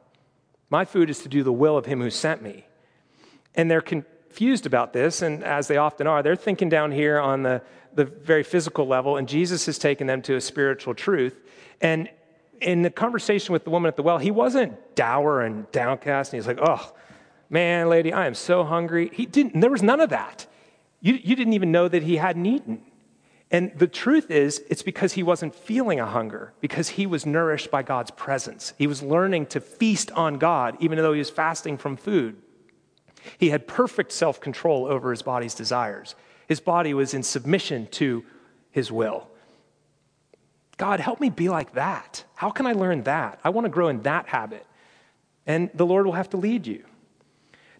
My 0.69 0.85
food 0.85 1.09
is 1.09 1.19
to 1.21 1.27
do 1.27 1.41
the 1.41 1.51
will 1.51 1.75
of 1.75 1.87
him 1.87 2.01
who 2.01 2.11
sent 2.11 2.43
me. 2.43 2.67
And 3.55 3.71
they're 3.71 3.81
confused 3.81 4.67
about 4.67 4.93
this, 4.93 5.23
and 5.23 5.43
as 5.43 5.67
they 5.67 5.77
often 5.77 6.05
are, 6.05 6.21
they're 6.21 6.35
thinking 6.35 6.69
down 6.69 6.91
here 6.91 7.17
on 7.19 7.41
the, 7.41 7.63
the 7.95 8.05
very 8.05 8.43
physical 8.43 8.85
level, 8.85 9.17
and 9.17 9.27
Jesus 9.27 9.65
has 9.65 9.79
taken 9.79 10.05
them 10.05 10.21
to 10.21 10.35
a 10.35 10.41
spiritual 10.41 10.93
truth. 10.93 11.41
And 11.81 12.09
in 12.61 12.81
the 12.81 12.89
conversation 12.89 13.53
with 13.53 13.63
the 13.63 13.69
woman 13.69 13.87
at 13.87 13.95
the 13.95 14.03
well, 14.03 14.17
he 14.17 14.31
wasn't 14.31 14.95
dour 14.95 15.41
and 15.41 15.69
downcast, 15.71 16.33
and 16.33 16.41
he's 16.41 16.47
like, 16.47 16.59
oh, 16.61 16.93
man, 17.49 17.89
lady, 17.89 18.13
I 18.13 18.27
am 18.27 18.33
so 18.33 18.63
hungry. 18.63 19.09
He 19.13 19.25
didn't, 19.25 19.59
there 19.59 19.71
was 19.71 19.83
none 19.83 19.99
of 19.99 20.09
that. 20.09 20.47
You, 21.01 21.19
you 21.21 21.35
didn't 21.35 21.53
even 21.53 21.71
know 21.71 21.87
that 21.87 22.03
he 22.03 22.17
hadn't 22.17 22.45
eaten. 22.45 22.81
And 23.51 23.71
the 23.77 23.87
truth 23.87 24.31
is, 24.31 24.63
it's 24.69 24.81
because 24.81 25.13
he 25.13 25.23
wasn't 25.23 25.53
feeling 25.53 25.99
a 25.99 26.05
hunger, 26.05 26.53
because 26.61 26.89
he 26.89 27.05
was 27.05 27.25
nourished 27.25 27.69
by 27.69 27.83
God's 27.83 28.11
presence. 28.11 28.73
He 28.77 28.87
was 28.87 29.03
learning 29.03 29.47
to 29.47 29.59
feast 29.61 30.11
on 30.11 30.39
God, 30.39 30.77
even 30.79 30.97
though 30.97 31.13
he 31.13 31.19
was 31.19 31.29
fasting 31.29 31.77
from 31.77 31.95
food. 31.95 32.37
He 33.37 33.49
had 33.49 33.67
perfect 33.67 34.11
self 34.11 34.39
control 34.39 34.85
over 34.85 35.11
his 35.11 35.21
body's 35.21 35.55
desires. 35.55 36.15
His 36.47 36.59
body 36.59 36.93
was 36.93 37.13
in 37.13 37.23
submission 37.23 37.87
to 37.91 38.23
his 38.71 38.91
will. 38.91 39.29
God, 40.77 40.99
help 40.99 41.21
me 41.21 41.29
be 41.29 41.49
like 41.49 41.73
that. 41.73 42.23
How 42.35 42.49
can 42.49 42.67
I 42.67 42.73
learn 42.73 43.03
that? 43.03 43.39
I 43.43 43.49
want 43.49 43.65
to 43.65 43.69
grow 43.69 43.87
in 43.87 44.01
that 44.01 44.27
habit. 44.27 44.65
And 45.45 45.69
the 45.73 45.85
Lord 45.85 46.05
will 46.05 46.13
have 46.13 46.29
to 46.31 46.37
lead 46.37 46.67
you. 46.67 46.83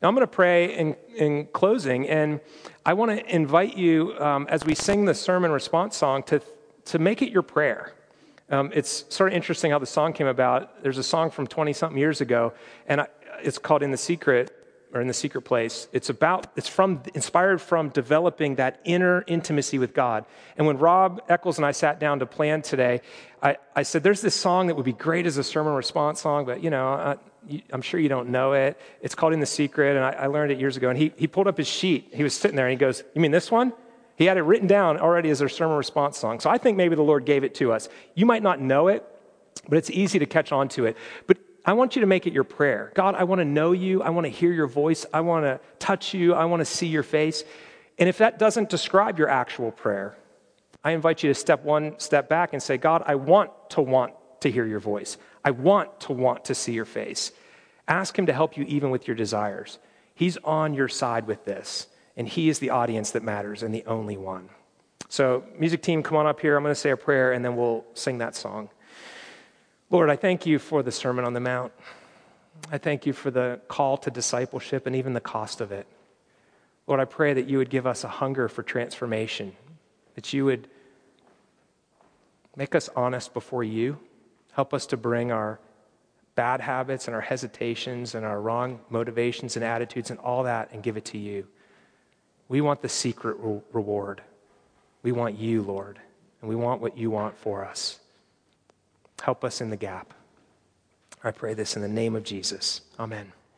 Now, 0.02 0.10
I'm 0.10 0.16
going 0.16 0.28
to 0.28 0.32
pray 0.32 0.78
in, 0.78 0.96
in 1.16 1.48
closing, 1.48 2.08
and 2.08 2.40
I 2.86 2.94
want 2.94 3.12
to 3.12 3.36
invite 3.36 3.76
you, 3.76 4.14
um, 4.20 4.46
as 4.50 4.64
we 4.64 4.76
sing 4.76 5.06
the 5.06 5.16
sermon 5.16 5.52
response 5.52 5.98
song, 5.98 6.24
to, 6.24 6.42
to 6.86 7.00
make 7.00 7.22
it 7.22 7.32
your 7.32 7.42
prayer. 7.42 7.94
Um, 8.50 8.72
it's 8.74 9.06
sort 9.10 9.32
of 9.32 9.36
interesting 9.36 9.72
how 9.72 9.80
the 9.80 9.86
song 9.86 10.14
came 10.14 10.28
about. 10.28 10.84
There's 10.84 11.00
a 11.00 11.04
song 11.04 11.32
from 11.32 11.48
20 11.48 11.74
something 11.74 11.98
years 11.98 12.22
ago, 12.22 12.54
and 12.88 13.02
I, 13.02 13.08
it's 13.42 13.58
called 13.58 13.84
In 13.84 13.92
the 13.92 13.98
Secret 13.98 14.65
or 14.96 15.02
In 15.02 15.08
the 15.08 15.14
Secret 15.14 15.42
Place. 15.42 15.90
It's 15.92 16.10
about, 16.10 16.48
it's 16.56 16.70
from, 16.70 17.04
inspired 17.14 17.62
from 17.62 17.90
developing 17.90 18.56
that 18.56 18.80
inner 18.86 19.26
intimacy 19.28 19.78
with 19.78 19.94
God. 19.94 20.26
And 20.58 20.66
when 20.66 20.78
Rob 20.78 21.22
Eccles 21.28 21.58
and 21.58 21.66
I 21.66 21.74
sat 21.74 22.00
down 22.00 22.20
to 22.20 22.26
plan 22.26 22.62
today, 22.62 23.02
I, 23.44 23.58
I 23.76 23.84
said, 23.84 24.04
There's 24.04 24.22
this 24.22 24.36
song 24.36 24.68
that 24.68 24.76
would 24.76 24.86
be 24.86 24.94
great 24.94 25.26
as 25.26 25.38
a 25.38 25.44
sermon 25.44 25.74
response 25.74 26.22
song, 26.22 26.46
but 26.46 26.64
you 26.64 26.70
know, 26.70 26.88
I, 26.88 27.18
I'm 27.72 27.82
sure 27.82 28.00
you 28.00 28.08
don't 28.08 28.30
know 28.30 28.54
it. 28.54 28.80
It's 29.02 29.14
called 29.14 29.34
In 29.34 29.42
the 29.42 29.46
Secret, 29.46 29.98
and 29.98 30.06
I, 30.06 30.12
I 30.12 30.28
learned 30.28 30.54
it 30.54 30.60
years 30.60 30.78
ago. 30.78 30.90
And 30.90 30.98
he, 30.98 31.12
he 31.18 31.28
pulled 31.28 31.48
up 31.48 31.58
his 31.58 31.68
sheet. 31.68 32.10
He 32.14 32.24
was 32.24 32.34
sitting 32.34 32.56
there, 32.56 32.66
and 32.66 32.72
he 32.72 32.78
goes, 32.78 33.04
You 33.14 33.22
mean 33.22 33.32
this 33.32 33.52
one? 33.52 33.74
He 34.16 34.26
had 34.26 34.38
it 34.38 34.44
written 34.44 34.68
down 34.68 34.98
already 34.98 35.30
as 35.30 35.42
a 35.42 35.50
sermon 35.50 35.76
response 35.76 36.18
song. 36.18 36.40
So 36.40 36.50
I 36.50 36.58
think 36.58 36.78
maybe 36.78 36.96
the 36.96 37.02
Lord 37.02 37.26
gave 37.26 37.44
it 37.44 37.54
to 37.56 37.74
us. 37.74 37.90
You 38.14 38.26
might 38.26 38.44
not 38.44 38.62
know 38.62 38.88
it, 38.88 39.06
but 39.68 39.78
it's 39.78 39.90
easy 39.90 40.20
to 40.20 40.26
catch 40.26 40.54
on 40.54 40.70
to 40.70 40.86
it. 40.86 40.96
But 41.28 41.38
I 41.66 41.74
want 41.74 41.96
you 41.96 42.02
to 42.02 42.08
make 42.08 42.28
it 42.28 42.34
your 42.34 42.44
prayer. 42.44 42.92
God, 42.94 43.16
I 43.16 43.24
want 43.24 43.40
to 43.40 43.46
know 43.46 43.72
you. 43.72 44.04
I 44.04 44.10
want 44.10 44.26
to 44.26 44.30
hear 44.32 44.54
your 44.54 44.68
voice. 44.68 45.06
I 45.12 45.22
want 45.22 45.46
to 45.46 45.60
touch 45.80 46.14
you. 46.14 46.34
I 46.34 46.46
want 46.46 46.62
to 46.62 46.66
see 46.66 46.88
your 46.88 47.04
face. 47.04 47.44
And 47.98 48.08
if 48.08 48.20
that 48.20 48.38
doesn't 48.38 48.70
describe 48.70 49.18
your 49.18 49.30
actual 49.30 49.72
prayer, 49.72 50.16
I 50.84 50.92
invite 50.92 51.24
you 51.24 51.30
to 51.30 51.34
step 51.34 51.64
one 51.64 51.98
step 51.98 52.30
back 52.30 52.54
and 52.54 52.62
say, 52.62 52.78
God, 52.78 53.04
I 53.08 53.16
want 53.16 53.52
to 53.72 53.82
want 53.82 54.14
to 54.42 54.52
hear 54.52 54.66
your 54.66 54.80
voice. 54.80 55.18
I 55.44 55.52
want 55.52 56.00
to 56.02 56.14
want 56.14 56.46
to 56.46 56.56
see 56.56 56.74
your 56.74 56.86
face. 56.86 57.32
Ask 57.88 58.18
Him 58.18 58.28
to 58.28 58.34
help 58.34 58.58
you 58.58 58.64
even 58.66 58.92
with 58.92 59.08
your 59.08 59.16
desires. 59.16 59.80
He's 60.14 60.38
on 60.38 60.76
your 60.76 60.88
side 60.88 61.26
with 61.26 61.46
this, 61.46 61.88
and 62.16 62.28
He 62.28 62.50
is 62.50 62.60
the 62.60 62.70
audience 62.70 63.12
that 63.12 63.24
matters 63.24 63.64
and 63.64 63.74
the 63.74 63.86
only 63.86 64.18
one. 64.18 64.50
So, 65.10 65.44
music 65.58 65.82
team, 65.82 66.04
come 66.04 66.18
on 66.18 66.28
up 66.28 66.40
here. 66.40 66.58
I'm 66.58 66.64
going 66.64 66.74
to 66.74 66.80
say 66.80 66.92
a 66.92 66.98
prayer, 66.98 67.34
and 67.34 67.44
then 67.44 67.56
we'll 67.56 67.86
sing 67.94 68.20
that 68.20 68.36
song. 68.36 68.70
Lord, 69.96 70.10
I 70.10 70.18
thank 70.18 70.46
you 70.46 70.60
for 70.60 70.84
the 70.84 70.92
Sermon 70.92 71.24
on 71.24 71.32
the 71.32 71.40
Mount. 71.40 71.72
I 72.70 72.78
thank 72.78 73.06
you 73.06 73.14
for 73.14 73.32
the 73.32 73.62
call 73.70 73.96
to 74.00 74.12
discipleship 74.12 74.88
and 74.88 74.94
even 74.94 75.14
the 75.14 75.22
cost 75.22 75.62
of 75.62 75.72
it. 75.72 75.88
Lord, 76.86 77.00
I 77.00 77.06
pray 77.06 77.32
that 77.32 77.48
you 77.48 77.60
would 77.60 77.70
give 77.70 77.88
us 77.88 78.04
a 78.04 78.10
hunger 78.10 78.50
for 78.50 78.62
transformation, 78.62 79.56
that 80.16 80.34
you 80.34 80.44
would 80.44 80.68
make 82.58 82.76
us 82.76 82.90
honest 82.94 83.34
before 83.34 83.64
you, 83.64 83.98
help 84.52 84.74
us 84.74 84.86
to 84.88 84.98
bring 84.98 85.32
our 85.32 85.62
bad 86.36 86.60
habits 86.60 87.08
and 87.08 87.16
our 87.16 87.22
hesitations 87.22 88.16
and 88.16 88.26
our 88.26 88.42
wrong 88.42 88.82
motivations 88.90 89.56
and 89.56 89.64
attitudes 89.64 90.12
and 90.12 90.20
all 90.20 90.44
that 90.44 90.74
and 90.74 90.84
give 90.84 90.98
it 90.98 91.06
to 91.06 91.18
you. 91.18 91.48
We 92.50 92.60
want 92.60 92.82
the 92.82 92.90
secret 92.90 93.38
re- 93.40 93.62
reward. 93.72 94.22
We 95.04 95.14
want 95.14 95.38
you, 95.38 95.62
Lord, 95.62 96.00
and 96.42 96.50
we 96.50 96.56
want 96.58 96.82
what 96.82 96.98
you 96.98 97.10
want 97.12 97.38
for 97.38 97.64
us. 97.64 98.02
Help 99.22 99.44
us 99.44 99.62
in 99.62 99.70
the 99.70 99.78
gap. 99.78 100.14
I 101.24 101.32
pray 101.32 101.54
this 101.54 101.76
in 101.76 101.82
the 101.82 101.88
name 101.88 102.16
of 102.16 102.24
Jesus. 102.24 102.82
Amen. 103.00 103.32